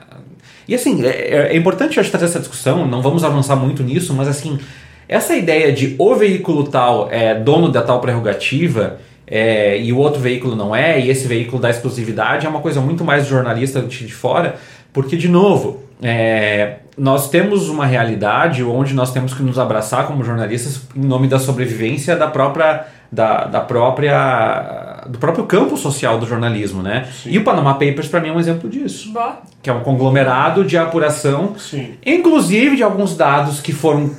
[0.68, 4.14] E assim, é, é importante eu acho, trazer essa discussão, não vamos avançar muito nisso,
[4.14, 4.60] mas assim,
[5.08, 10.20] essa ideia de o veículo tal é dono da tal prerrogativa é, e o outro
[10.20, 14.14] veículo não é, e esse veículo dá exclusividade, é uma coisa muito mais jornalista de
[14.14, 14.56] fora,
[14.92, 20.24] porque, de novo, é, nós temos uma realidade onde nós temos que nos abraçar como
[20.24, 22.86] jornalistas em nome da sobrevivência da própria.
[23.12, 27.08] Da, da própria do próprio campo social do jornalismo, né?
[27.28, 30.66] E o Panama Papers para mim é um exemplo disso Bom, que é um conglomerado
[30.66, 31.94] de apuração, Sim.
[32.04, 34.10] inclusive de alguns dados que foram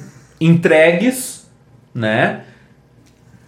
[0.41, 1.51] entregues,
[1.93, 2.43] né?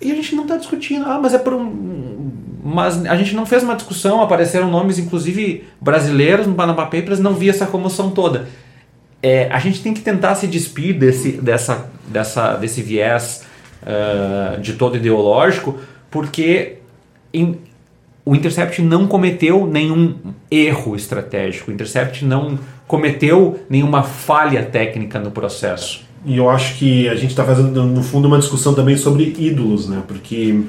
[0.00, 2.32] E a gente não está discutindo, ah, mas é por um.
[2.62, 7.34] Mas a gente não fez uma discussão, apareceram nomes, inclusive brasileiros no Panama Papers, não
[7.34, 8.48] vi essa comoção toda.
[9.28, 13.42] É, a gente tem que tentar se despir desse, dessa, dessa, desse viés
[13.84, 16.74] ah, de todo ideológico, porque
[17.34, 17.56] em-
[18.24, 20.14] o Intercept não cometeu nenhum
[20.48, 22.56] erro estratégico, o Intercept não
[22.86, 26.04] cometeu nenhuma falha técnica no processo.
[26.24, 29.88] E eu acho que a gente está fazendo, no fundo, uma discussão também sobre ídolos,
[29.88, 30.02] né?
[30.06, 30.60] Porque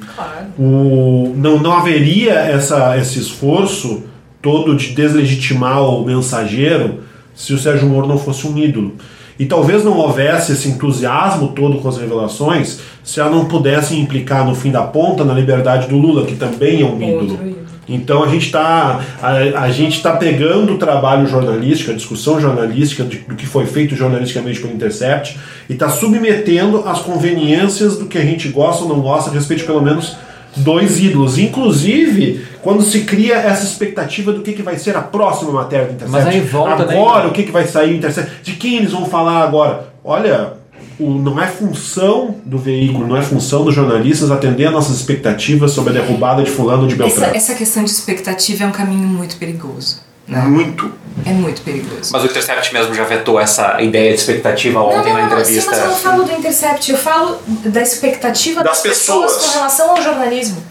[0.58, 4.04] o, não, não haveria essa, esse esforço
[4.42, 7.04] todo de deslegitimar o mensageiro
[7.38, 8.96] se o Sérgio Moro não fosse um ídolo.
[9.40, 14.44] E talvez não houvesse esse entusiasmo todo com as revelações se ela não pudesse implicar
[14.46, 17.40] no fim da ponta na liberdade do Lula, que também é um ídolo.
[17.88, 19.30] Então a gente está a,
[19.62, 23.96] a gente tá pegando o trabalho jornalístico, a discussão jornalística de- do que foi feito
[23.96, 25.38] jornalisticamente pelo Intercept
[25.70, 29.62] e está submetendo as conveniências do que a gente gosta ou não gosta a respeito
[29.62, 30.18] de pelo menos
[30.58, 31.38] dois ídolos.
[31.38, 35.94] Inclusive, quando se cria essa expectativa do que, que vai ser a próxima matéria do
[35.94, 36.26] Intercept.
[36.26, 38.44] Mas aí volta, né, agora, o que, que vai sair do Intercept?
[38.44, 39.94] De quem eles vão falar agora?
[40.04, 40.54] Olha,
[41.00, 45.72] o, não é função do veículo, não é função dos jornalistas atender a nossas expectativas
[45.72, 47.36] sobre a derrubada de fulano de Essa, Beltrano.
[47.36, 50.02] essa questão de expectativa é um caminho muito perigoso.
[50.28, 50.42] Né?
[50.42, 50.92] Muito.
[51.26, 52.12] É muito perigoso.
[52.12, 55.30] Mas o Intercept mesmo já vetou essa ideia de expectativa Não, ontem não, na não,
[55.30, 55.72] sim, entrevista.
[55.72, 59.32] mas eu não falo do Intercept, eu falo da expectativa Das das, pessoas.
[59.34, 59.46] pessoas.
[59.52, 60.64] com relação ao jornalismo.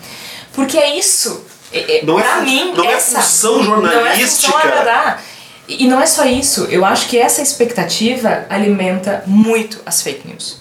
[0.52, 1.44] Porque é isso.
[1.72, 4.52] É, é, Não é pra fun- mim, não é essa, função Não é jornalística.
[4.52, 5.22] função agradar.
[5.68, 6.64] E e não é só isso.
[6.70, 10.60] Eu acho que essa expectativa alimenta muito as fake news.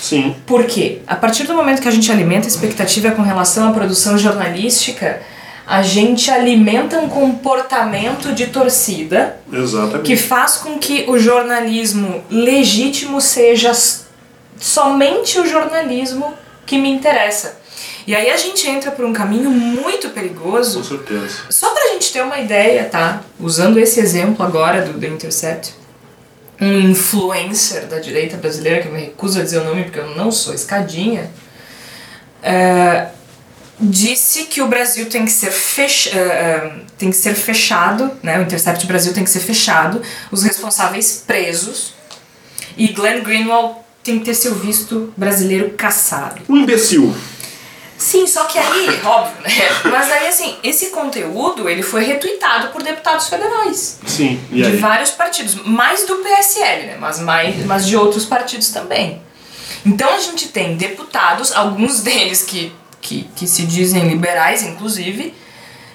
[0.00, 0.34] Sim.
[0.46, 1.02] Por quê?
[1.06, 5.20] A partir do momento que a gente alimenta a expectativa com relação à produção jornalística,
[5.68, 10.02] a gente alimenta um comportamento de torcida Exatamente.
[10.06, 13.72] que faz com que o jornalismo legítimo seja
[14.58, 16.32] somente o jornalismo
[16.64, 17.60] que me interessa.
[18.06, 21.36] E aí a gente entra por um caminho muito perigoso Com certeza.
[21.50, 23.22] só pra gente ter uma ideia, tá?
[23.38, 25.74] Usando esse exemplo agora do The Intercept,
[26.58, 30.16] um influencer da direita brasileira, que eu me recuso a dizer o nome porque eu
[30.16, 31.30] não sou escadinha,
[32.42, 33.08] é,
[33.80, 38.38] disse que o Brasil tem que ser fech, é, tem que ser fechado, né?
[38.38, 41.94] O Intercept Brasil tem que ser fechado, os responsáveis presos
[42.76, 46.42] e Glenn Greenwald tem que ter seu visto brasileiro caçado.
[46.48, 47.14] Um imbecil.
[47.98, 49.50] Sim, só que aí, óbvio, né?
[49.90, 53.98] Mas aí, assim, esse conteúdo, ele foi retuitado por deputados federais.
[54.06, 54.40] Sim.
[54.52, 54.76] E de aí?
[54.76, 55.56] vários partidos.
[55.66, 56.96] Mais do PSL, né?
[57.00, 59.20] Mas, mais, mas de outros partidos também.
[59.84, 65.34] Então a gente tem deputados, alguns deles que, que, que se dizem liberais, inclusive,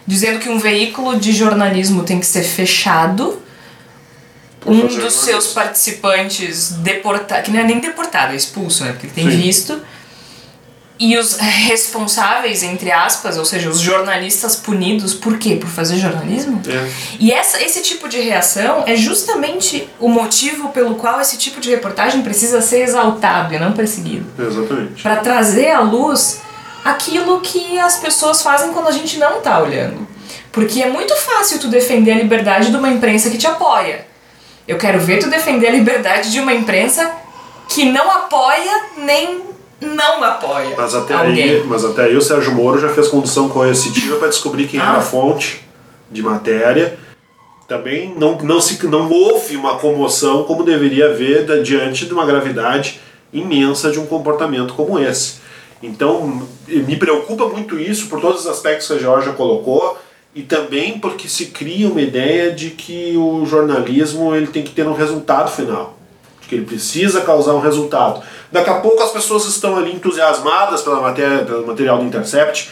[0.05, 3.41] dizendo que um veículo de jornalismo tem que ser fechado.
[4.65, 8.93] Um dos seus participantes deportado, que não é nem deportado, é expulso, né?
[8.93, 9.41] Porque ele tem Sim.
[9.41, 9.81] visto.
[10.99, 15.57] E os responsáveis, entre aspas, ou seja, os jornalistas punidos, por quê?
[15.57, 16.61] Por fazer jornalismo?
[16.65, 16.89] É.
[17.19, 21.69] E essa, esse tipo de reação é justamente o motivo pelo qual esse tipo de
[21.69, 24.25] reportagem precisa ser exaltado e não perseguido.
[24.39, 25.03] Exatamente.
[25.03, 26.41] Para trazer à luz
[26.83, 30.07] aquilo que as pessoas fazem quando a gente não tá olhando.
[30.51, 34.05] Porque é muito fácil tu defender a liberdade de uma imprensa que te apoia.
[34.67, 37.11] Eu quero ver tu defender a liberdade de uma imprensa
[37.67, 39.41] que não apoia nem
[39.81, 41.43] não apoia Mas até, alguém.
[41.43, 44.91] aí, mas até aí o Sérgio Moro já fez condução coercitiva para descobrir quem era
[44.91, 44.97] Ah.
[44.97, 45.61] a fonte
[46.09, 46.97] de matéria.
[47.67, 52.25] Também não, não, se, não houve uma comoção como deveria haver da- diante de uma
[52.25, 53.01] gravidade
[53.33, 55.41] imensa de um comportamento como esse.
[55.83, 59.99] Então, me preocupa muito isso por todos os aspectos que a Georgia colocou
[60.33, 64.87] e também porque se cria uma ideia de que o jornalismo ele tem que ter
[64.87, 65.97] um resultado final
[66.41, 68.23] de que ele precisa causar um resultado.
[68.51, 72.69] Daqui a pouco as pessoas estão ali entusiasmadas pela matéria, pelo material do Intercept,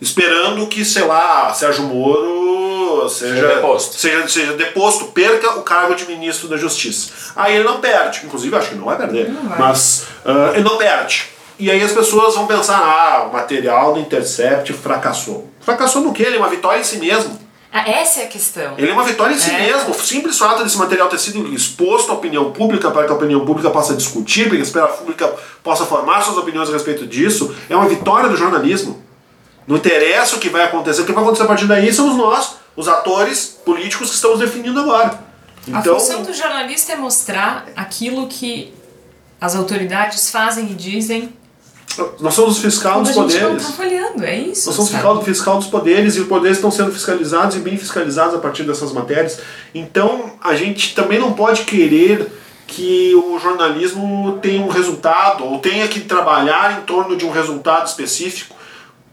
[0.00, 3.94] esperando que, sei lá, Sérgio Moro seja, deposto.
[3.94, 7.32] seja, seja deposto, perca o cargo de ministro da Justiça.
[7.36, 9.58] Aí ele não perde, inclusive acho que não vai perder, vai.
[9.58, 11.37] mas ah, ele não perde.
[11.58, 15.48] E aí as pessoas vão pensar, ah, o material do Intercept fracassou.
[15.60, 16.22] Fracassou no quê?
[16.22, 17.38] Ele é uma vitória em si mesmo.
[17.72, 18.74] Ah, essa é a questão.
[18.78, 19.58] Ele é uma vitória em si É.
[19.66, 19.90] mesmo.
[19.90, 23.44] O simples fato desse material ter sido exposto à opinião pública para que a opinião
[23.44, 27.54] pública possa discutir, para que a esfera pública possa formar suas opiniões a respeito disso,
[27.68, 29.02] é uma vitória do jornalismo.
[29.66, 32.56] Não interessa o que vai acontecer, o que vai acontecer a partir daí somos nós,
[32.74, 35.18] os atores políticos que estamos definindo agora.
[35.70, 38.72] A Então, função do jornalista é mostrar aquilo que
[39.38, 41.36] as autoridades fazem e dizem
[42.20, 43.76] nós somos os fiscal quando dos a gente não poderes.
[43.76, 44.66] tá olhando, é isso.
[44.66, 48.34] Nós somos fiscal, fiscal dos poderes e os poderes estão sendo fiscalizados e bem fiscalizados
[48.34, 49.40] a partir dessas matérias.
[49.74, 52.30] Então a gente também não pode querer
[52.66, 57.86] que o jornalismo tenha um resultado ou tenha que trabalhar em torno de um resultado
[57.86, 58.54] específico,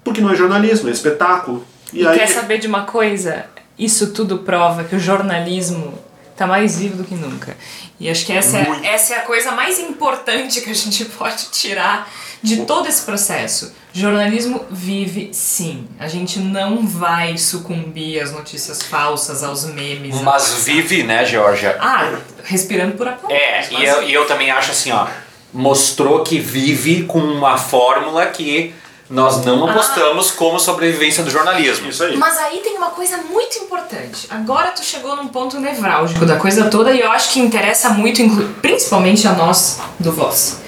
[0.03, 1.65] porque não é jornalismo, é espetáculo.
[1.93, 3.45] E, E aí quer saber de uma coisa?
[3.79, 5.97] Isso tudo prova que o jornalismo
[6.35, 7.55] tá mais vivo do que nunca.
[7.99, 11.49] E acho que essa é, essa é a coisa mais importante que a gente pode
[11.51, 12.09] tirar
[12.43, 13.73] de todo esse processo.
[13.93, 15.87] Jornalismo vive sim.
[15.99, 20.19] A gente não vai sucumbir às notícias falsas, aos memes.
[20.21, 21.77] Mas aos- vive, né, Georgia?
[21.79, 22.13] Ah,
[22.43, 23.37] respirando por aplausos.
[23.39, 25.07] É, mas- e eu, e eu também acho assim, ó,
[25.53, 28.73] mostrou que vive com uma fórmula que
[29.09, 31.87] nós não apostamos como sobrevivência do jornalismo.
[31.89, 32.17] Isso aí.
[32.17, 34.25] Mas aí tem uma coisa muito importante.
[34.31, 38.21] Agora tu chegou num ponto nevrálgico da coisa toda e eu acho que interessa muito,
[38.61, 40.59] principalmente a nós do Voz.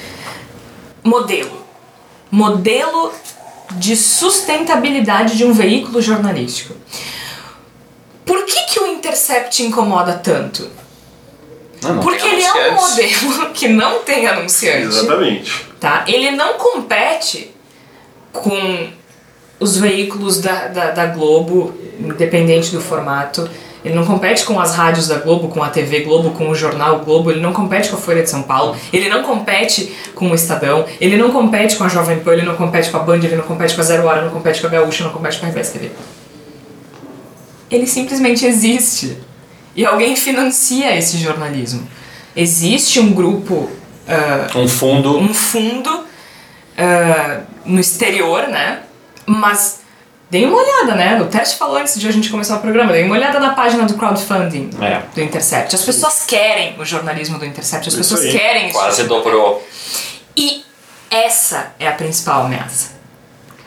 [1.08, 1.66] Modelo.
[2.30, 3.12] Modelo
[3.72, 6.76] de sustentabilidade de um veículo jornalístico.
[8.26, 10.70] Por que, que o Intercept incomoda tanto?
[11.82, 15.66] Não, não Porque ele é um modelo que não tem anunciante Exatamente.
[15.80, 16.04] tá?
[16.08, 17.54] Ele não compete
[18.34, 18.90] com
[19.60, 23.50] os veículos da, da, da Globo, independente do formato.
[23.84, 27.00] Ele não compete com as rádios da Globo, com a TV Globo, com o jornal
[27.00, 27.32] Globo.
[27.32, 28.76] Ele não compete com a Folha de São Paulo.
[28.92, 30.86] Ele não compete com o Estadão.
[31.00, 32.34] Ele não compete com a Jovem Pan.
[32.34, 33.18] Ele não compete com a Band.
[33.18, 34.22] Ele não compete com a Zero Hora.
[34.24, 35.04] Não compete com a Gaúcha.
[35.04, 35.92] Não compete com a RBS TV.
[37.70, 39.18] Ele simplesmente existe.
[39.76, 41.88] E alguém financia esse jornalismo.
[42.36, 43.70] Existe um grupo
[44.08, 45.18] ah, Um fundo.
[45.18, 46.06] um fundo
[46.78, 48.84] ah, no exterior, né?
[49.26, 49.82] Mas
[50.30, 51.22] deem uma olhada, né?
[51.22, 53.86] O Teste falou antes de a gente começar o programa, deem uma olhada na página
[53.86, 55.02] do crowdfunding É.
[55.14, 55.74] do Intercept.
[55.76, 58.32] As pessoas querem o jornalismo do Intercept, as Isso pessoas aí.
[58.32, 58.78] querem isso.
[58.78, 59.66] Quase dobrou.
[60.36, 60.64] E
[61.10, 62.98] essa é a principal ameaça.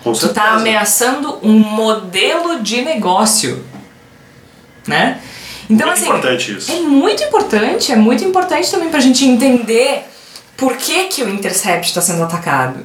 [0.04, 0.56] Com Tu tá certeza.
[0.56, 3.64] ameaçando um modelo de negócio,
[4.86, 5.20] né?
[5.68, 6.72] Então, Muito assim, importante isso.
[6.72, 10.02] é muito importante, é muito importante também pra gente entender
[10.56, 12.80] por que, que o Intercept está sendo atacado.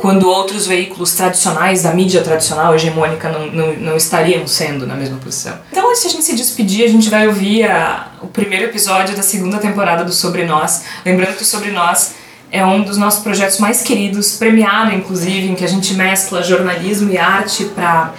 [0.00, 5.18] Quando outros veículos tradicionais, da mídia tradicional, hegemônica, não, não, não estariam sendo na mesma
[5.18, 5.58] posição.
[5.70, 9.14] Então, antes de a gente se despedir, a gente vai ouvir a- o primeiro episódio
[9.14, 10.84] da segunda temporada do Sobre Nós.
[11.04, 12.14] Lembrando que o Sobre Nós
[12.50, 17.12] é um dos nossos projetos mais queridos, premiado inclusive, em que a gente mescla jornalismo
[17.12, 18.14] e arte para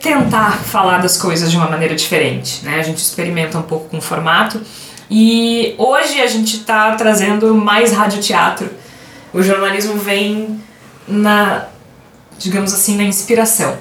[0.00, 2.78] tentar falar das coisas de uma maneira diferente, né?
[2.78, 4.60] A gente experimenta um pouco com o formato
[5.10, 8.70] e hoje a gente está trazendo mais radioteatro.
[9.34, 10.60] O jornalismo vem
[11.08, 11.66] na,
[12.38, 13.76] digamos assim, na inspiração.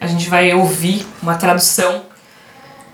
[0.00, 2.04] A gente vai ouvir uma tradução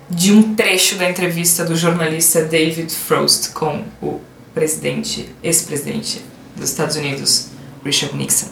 [0.08, 4.22] de um trecho da entrevista do jornalista David Frost com o
[4.54, 6.24] presidente, ex-presidente
[6.56, 7.48] dos Estados Unidos,
[7.84, 8.48] Richard Nixon,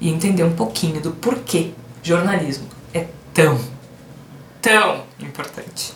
[0.00, 1.72] e entender um pouquinho do porquê
[2.02, 3.60] jornalismo é tão,
[4.62, 5.92] tão importante.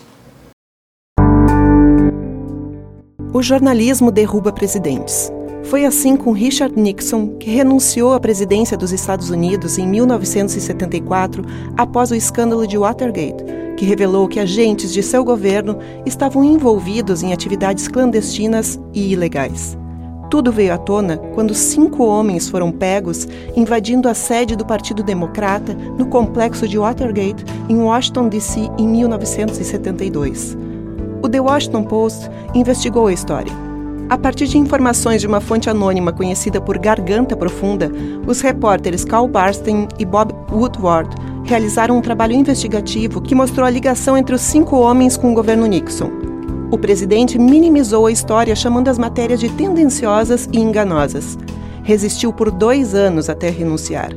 [3.33, 5.31] O jornalismo derruba presidentes.
[5.73, 11.43] Foi assim com Richard Nixon, que renunciou à presidência dos Estados Unidos em 1974
[11.75, 13.43] após o escândalo de Watergate,
[13.75, 19.75] que revelou que agentes de seu governo estavam envolvidos em atividades clandestinas e ilegais.
[20.29, 25.73] Tudo veio à tona quando cinco homens foram pegos invadindo a sede do Partido Democrata
[25.73, 30.55] no complexo de Watergate, em Washington, D.C., em 1972.
[31.23, 33.72] O The Washington Post investigou a história.
[34.09, 37.91] A partir de informações de uma fonte anônima conhecida por Garganta Profunda,
[38.27, 44.17] os repórteres Carl Barstein e Bob Woodward realizaram um trabalho investigativo que mostrou a ligação
[44.17, 46.11] entre os cinco homens com o governo Nixon.
[46.71, 51.37] O presidente minimizou a história chamando as matérias de tendenciosas e enganosas.
[51.83, 54.11] Resistiu por dois anos até renunciar.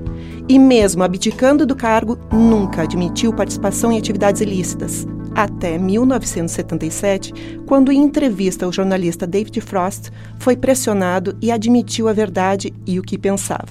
[0.48, 5.06] E, mesmo abdicando do cargo, nunca admitiu participação em atividades ilícitas.
[5.36, 7.30] Até 1977,
[7.66, 10.08] quando, em entrevista ao jornalista David Frost,
[10.38, 13.68] foi pressionado e admitiu a verdade e o que pensava.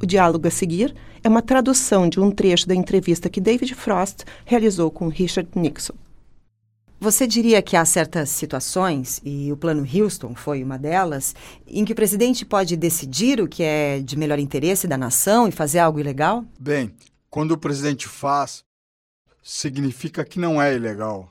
[0.00, 4.22] O diálogo a seguir é uma tradução de um trecho da entrevista que David Frost
[4.44, 5.94] realizou com Richard Nixon.
[7.00, 11.34] Você diria que há certas situações, e o Plano Houston foi uma delas,
[11.66, 15.50] em que o presidente pode decidir o que é de melhor interesse da nação e
[15.50, 16.44] fazer algo ilegal?
[16.60, 16.92] Bem,
[17.28, 18.65] quando o presidente faz,
[19.46, 21.30] significa que não é ilegal.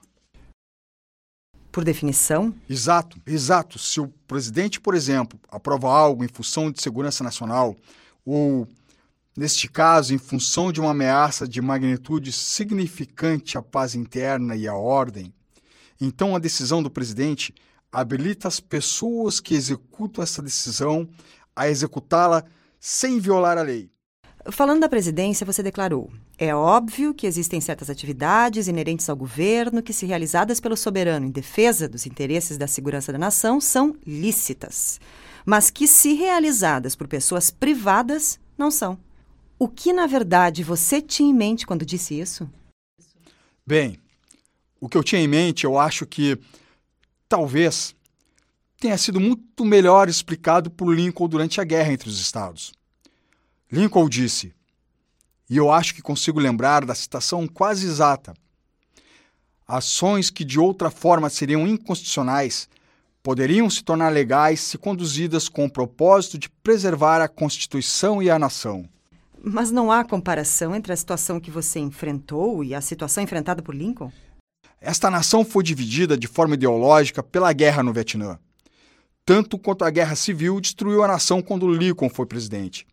[1.70, 2.56] Por definição?
[2.70, 3.78] Exato, exato.
[3.78, 7.76] Se o presidente, por exemplo, aprova algo em função de segurança nacional,
[8.26, 8.66] ou,
[9.36, 14.74] neste caso, em função de uma ameaça de magnitude significante à paz interna e à
[14.74, 15.34] ordem,
[16.00, 17.54] então a decisão do presidente
[17.92, 21.06] habilita as pessoas que executam essa decisão
[21.54, 22.46] a executá-la
[22.80, 23.90] sem violar a lei.
[24.52, 29.94] Falando da presidência, você declarou: é óbvio que existem certas atividades inerentes ao governo que,
[29.94, 35.00] se realizadas pelo soberano em defesa dos interesses da segurança da nação, são lícitas,
[35.46, 38.98] mas que, se realizadas por pessoas privadas, não são.
[39.58, 42.50] O que, na verdade, você tinha em mente quando disse isso?
[43.66, 43.98] Bem,
[44.80, 46.38] o que eu tinha em mente, eu acho que
[47.30, 47.96] talvez
[48.78, 52.74] tenha sido muito melhor explicado por Lincoln durante a guerra entre os estados.
[53.72, 54.54] Lincoln disse,
[55.50, 58.34] e eu acho que consigo lembrar da citação quase exata:
[59.68, 62.68] ações que de outra forma seriam inconstitucionais
[63.22, 68.38] poderiam se tornar legais se conduzidas com o propósito de preservar a Constituição e a
[68.38, 68.88] nação.
[69.44, 73.74] Mas não há comparação entre a situação que você enfrentou e a situação enfrentada por
[73.74, 74.12] Lincoln?
[74.80, 78.38] Esta nação foi dividida de forma ideológica pela guerra no Vietnã.
[79.26, 82.86] Tanto quanto a guerra civil destruiu a nação quando Lincoln foi presidente.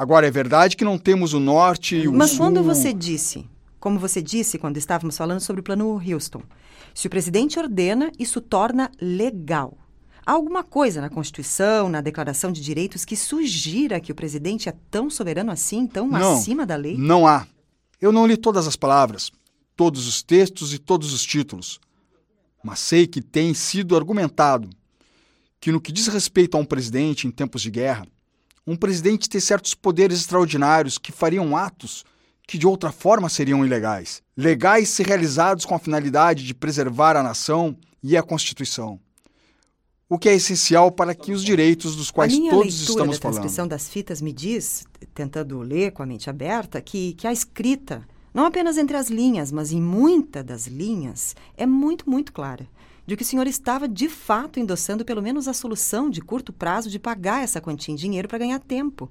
[0.00, 2.38] Agora, é verdade que não temos o norte e o Mas sul.
[2.38, 3.44] quando você disse,
[3.78, 6.42] como você disse quando estávamos falando sobre o plano Houston,
[6.94, 9.76] se o presidente ordena, isso torna legal.
[10.24, 14.74] Há alguma coisa na Constituição, na Declaração de Direitos que sugira que o presidente é
[14.90, 16.96] tão soberano assim, tão Não, acima da lei?
[16.96, 17.46] Não há.
[18.00, 19.30] Eu não li todas as palavras,
[19.76, 21.78] todos os textos e todos os títulos.
[22.64, 24.70] Mas sei que tem sido argumentado
[25.60, 28.06] que, no que diz respeito a um presidente em tempos de guerra,
[28.70, 32.04] um presidente tem certos poderes extraordinários que fariam atos
[32.46, 34.22] que de outra forma seriam ilegais.
[34.36, 39.00] Legais se realizados com a finalidade de preservar a nação e a Constituição.
[40.08, 43.36] O que é essencial para que os direitos dos quais a todos estamos da falando.
[43.38, 48.06] transcrição das fitas me diz, tentando ler com a mente aberta, que, que a escrita,
[48.32, 52.68] não apenas entre as linhas, mas em muitas das linhas, é muito, muito clara.
[53.10, 56.88] De que o senhor estava de fato endossando pelo menos a solução de curto prazo
[56.88, 59.10] de pagar essa quantia em dinheiro para ganhar tempo.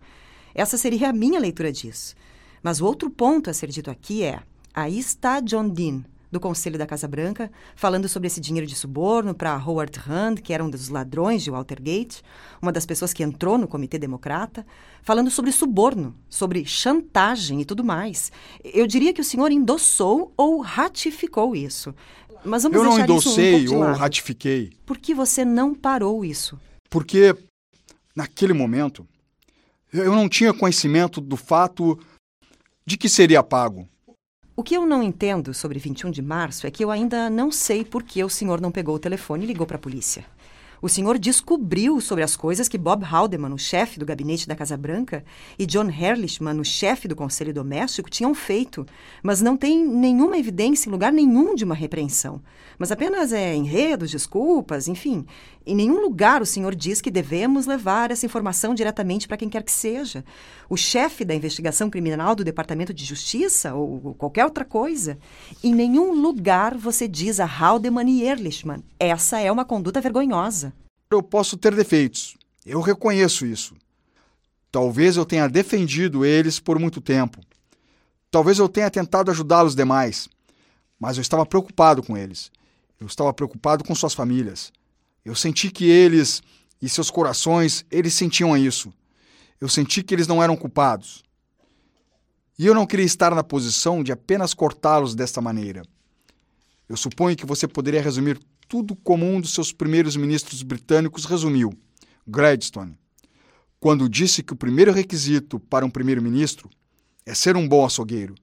[0.56, 2.16] Essa seria a minha leitura disso.
[2.64, 4.40] Mas o outro ponto a ser dito aqui é:
[4.74, 9.34] aí está John Dean, do Conselho da Casa Branca, falando sobre esse dinheiro de suborno
[9.34, 12.24] para Howard Hunt, que era um dos ladrões de Watergate,
[12.62, 14.66] uma das pessoas que entrou no Comitê Democrata,
[15.02, 18.32] falando sobre suborno, sobre chantagem e tudo mais.
[18.64, 21.94] Eu diria que o senhor endossou ou ratificou isso.
[22.44, 24.72] Mas vamos Eu não um endossei de ou ratifiquei.
[24.86, 26.60] Por que você não parou isso?
[26.90, 27.36] Porque,
[28.16, 29.08] naquele momento,
[29.94, 32.00] eu não tinha conhecimento do fato
[32.86, 33.88] de que seria pago.
[34.56, 37.86] O que eu não entendo sobre 21 de março é que eu ainda não sei
[37.86, 40.26] por que o senhor não pegou o telefone e ligou para a polícia.
[40.82, 44.78] O senhor descobriu sobre as coisas que Bob Haldeman, o chefe do gabinete da Casa
[44.78, 45.24] Branca,
[45.58, 48.86] e John Herlichman, o chefe do Conselho Doméstico, tinham feito,
[49.22, 52.42] mas não tem nenhuma evidência em lugar nenhum de uma repreensão.
[52.78, 55.26] Mas apenas é enredos, desculpas, enfim.
[55.66, 59.64] Em nenhum lugar o senhor diz que devemos levar essa informação diretamente para quem quer
[59.64, 60.24] que seja.
[60.70, 65.18] O chefe da investigação criminal do Departamento de Justiça ou qualquer outra coisa.
[65.64, 68.84] Em nenhum lugar você diz a Haldeman e Ehrlichman.
[68.98, 70.69] Essa é uma conduta vergonhosa.
[71.12, 72.38] Eu posso ter defeitos.
[72.64, 73.76] Eu reconheço isso.
[74.72, 77.42] Talvez eu tenha defendido eles por muito tempo.
[78.30, 80.30] Talvez eu tenha tentado ajudá-los demais.
[81.00, 82.52] Mas eu estava preocupado com eles.
[83.00, 84.72] Eu estava preocupado com suas famílias.
[85.26, 86.44] Eu senti que eles
[86.80, 88.94] e seus corações, eles sentiam isso.
[89.60, 91.24] Eu senti que eles não eram culpados.
[92.58, 95.82] E eu não queria estar na posição de apenas cortá-los desta maneira.
[96.88, 98.40] Eu suponho que você poderia resumir
[98.70, 101.74] tudo como um dos seus primeiros ministros britânicos resumiu,
[102.26, 102.96] Gladstone,
[103.80, 106.70] quando disse que o primeiro requisito para um primeiro-ministro
[107.26, 108.36] é ser um bom açougueiro.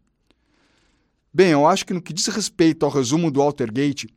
[1.33, 4.09] Bem, eu acho que no que diz respeito ao resumo do Altergate,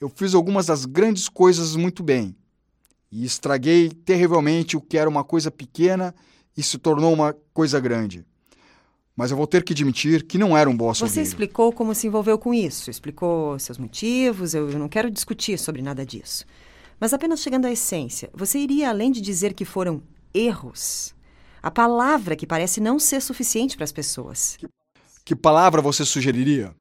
[0.00, 2.34] eu fiz algumas das grandes coisas muito bem.
[3.12, 6.14] E estraguei terrivelmente o que era uma coisa pequena
[6.56, 8.24] e se tornou uma coisa grande.
[9.18, 11.12] Mas eu vou ter que admitir que não era um bom açougueiro.
[11.12, 15.82] Você explicou como se envolveu com isso, explicou seus motivos, eu não quero discutir sobre
[15.82, 16.44] nada disso.
[17.00, 20.00] Mas apenas chegando à essência, você iria além de dizer que foram
[20.32, 21.16] erros?
[21.60, 24.56] A palavra que parece não ser suficiente para as pessoas.
[25.24, 26.72] Que palavra você sugeriria?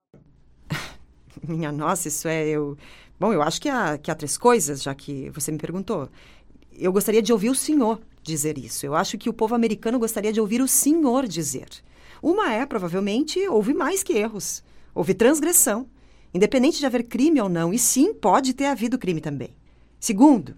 [1.42, 2.78] Minha nossa, isso é eu.
[3.20, 6.08] Bom, eu acho que há, que há três coisas, já que você me perguntou.
[6.72, 8.86] Eu gostaria de ouvir o senhor dizer isso.
[8.86, 11.68] Eu acho que o povo americano gostaria de ouvir o senhor dizer.
[12.22, 14.64] Uma é, provavelmente, houve mais que erros.
[14.94, 15.88] Houve transgressão.
[16.34, 19.56] Independente de haver crime ou não, e sim, pode ter havido crime também.
[20.00, 20.56] Segundo,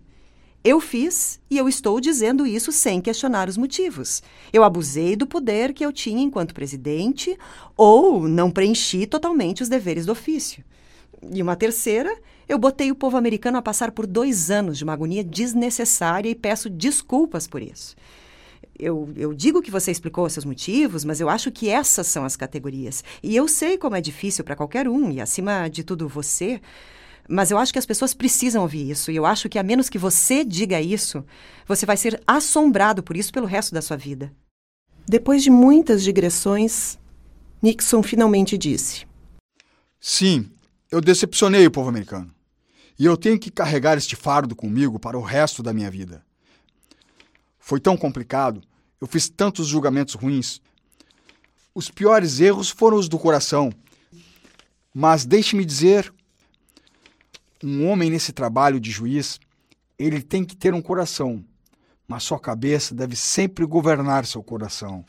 [0.61, 4.21] eu fiz e eu estou dizendo isso sem questionar os motivos.
[4.51, 7.37] Eu abusei do poder que eu tinha enquanto presidente
[7.77, 10.63] ou não preenchi totalmente os deveres do ofício.
[11.33, 12.13] E uma terceira,
[12.47, 16.35] eu botei o povo americano a passar por dois anos de uma agonia desnecessária e
[16.35, 17.95] peço desculpas por isso.
[18.79, 22.23] Eu, eu digo que você explicou os seus motivos, mas eu acho que essas são
[22.23, 23.03] as categorias.
[23.21, 26.61] E eu sei como é difícil para qualquer um, e acima de tudo você.
[27.27, 29.11] Mas eu acho que as pessoas precisam ouvir isso.
[29.11, 31.25] E eu acho que a menos que você diga isso,
[31.67, 34.33] você vai ser assombrado por isso pelo resto da sua vida.
[35.05, 36.97] Depois de muitas digressões,
[37.61, 39.05] Nixon finalmente disse:
[39.99, 40.49] Sim,
[40.89, 42.33] eu decepcionei o povo americano.
[42.97, 46.23] E eu tenho que carregar este fardo comigo para o resto da minha vida.
[47.59, 48.61] Foi tão complicado,
[49.01, 50.61] eu fiz tantos julgamentos ruins.
[51.73, 53.71] Os piores erros foram os do coração.
[54.93, 56.11] Mas deixe-me dizer,
[57.63, 59.39] um homem nesse trabalho de juiz,
[59.97, 61.43] ele tem que ter um coração,
[62.07, 65.05] mas sua cabeça deve sempre governar seu coração.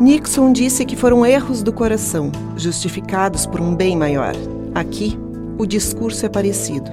[0.00, 4.34] Nixon disse que foram erros do coração, justificados por um bem maior.
[4.74, 5.16] Aqui,
[5.58, 6.90] o discurso é parecido.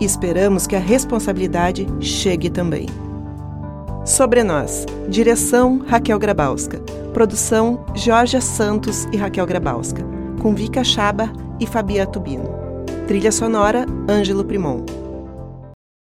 [0.00, 2.86] Esperamos que a responsabilidade chegue também.
[4.10, 4.84] Sobre nós.
[5.08, 6.80] Direção Raquel Grabowska.
[7.14, 10.02] Produção Jorge Santos e Raquel Grabowska.
[10.42, 12.50] Com Vika Chaba e Fabia Tubino.
[13.06, 14.84] Trilha sonora Ângelo Primon.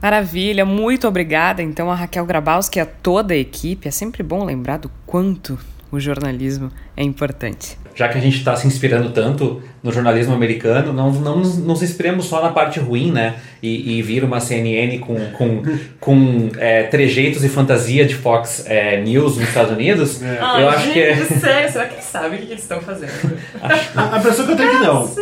[0.01, 3.87] Maravilha, muito obrigada então a Raquel Grabowski e a toda a equipe.
[3.87, 5.59] É sempre bom lembrar do quanto
[5.91, 7.77] o jornalismo é importante.
[7.93, 11.83] Já que a gente está se inspirando tanto no jornalismo americano, não, não nos, nos
[11.83, 13.35] inspiremos só na parte ruim, né?
[13.61, 15.63] E, e vir uma CNN com, com,
[15.99, 20.37] com é, trejeitos e fantasia de Fox é, News nos Estados Unidos, É.
[20.37, 21.15] eu Ai, acho gente, que é...
[21.15, 23.11] sério, será que eles sabem o que eles estão fazendo?
[23.61, 25.15] A impressão que eu tenho é que não.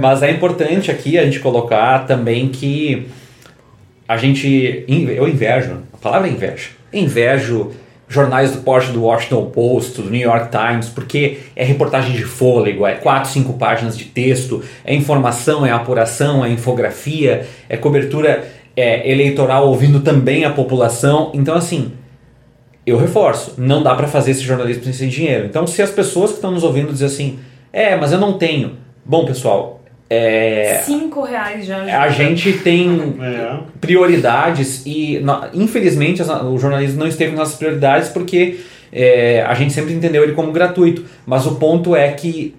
[0.00, 3.08] Mas é importante aqui a gente colocar também que
[4.06, 4.84] a gente.
[4.88, 6.68] Eu invejo, a palavra é inveja.
[6.92, 7.72] Invejo
[8.08, 12.86] jornais do porte do Washington Post, do New York Times, porque é reportagem de fôlego,
[12.86, 18.46] é quatro, cinco páginas de texto, é informação, é apuração, é infografia, é cobertura
[18.76, 21.32] é, eleitoral ouvindo também a população.
[21.34, 21.92] Então, assim,
[22.86, 25.46] eu reforço, não dá para fazer esse jornalismo sem dinheiro.
[25.46, 27.38] Então, se as pessoas que estão nos ouvindo dizem assim,
[27.72, 28.76] é, mas eu não tenho.
[29.04, 29.75] Bom, pessoal,
[30.08, 32.02] é, Cinco reais já.
[32.02, 33.58] a gente tem É.
[33.80, 35.20] prioridades e,
[35.52, 38.60] infelizmente, o jornalismo não esteve nas nossas prioridades porque
[38.92, 41.04] é, a gente sempre entendeu ele como gratuito.
[41.26, 42.54] Mas o ponto é que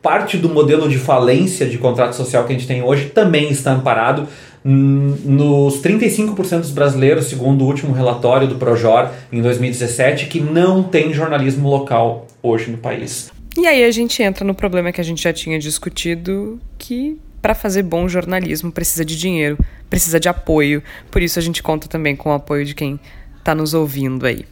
[0.00, 3.72] parte do modelo de falência de contrato social que a gente tem hoje também está
[3.72, 4.26] amparado
[4.64, 11.12] nos 35% dos brasileiros, segundo o último relatório do Projor em 2017, que não tem
[11.12, 13.30] jornalismo local hoje no país.
[13.56, 17.54] E aí a gente entra no problema que a gente já tinha discutido, que para
[17.54, 19.58] fazer bom jornalismo precisa de dinheiro,
[19.88, 20.82] precisa de apoio.
[21.10, 23.00] Por isso a gente conta também com o apoio de quem
[23.38, 24.44] está nos ouvindo aí.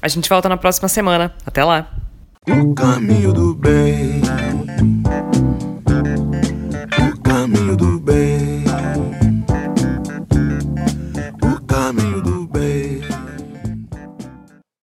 [0.00, 1.34] A gente volta na próxima semana.
[1.44, 1.92] Até lá.
[2.48, 4.22] O caminho do bem.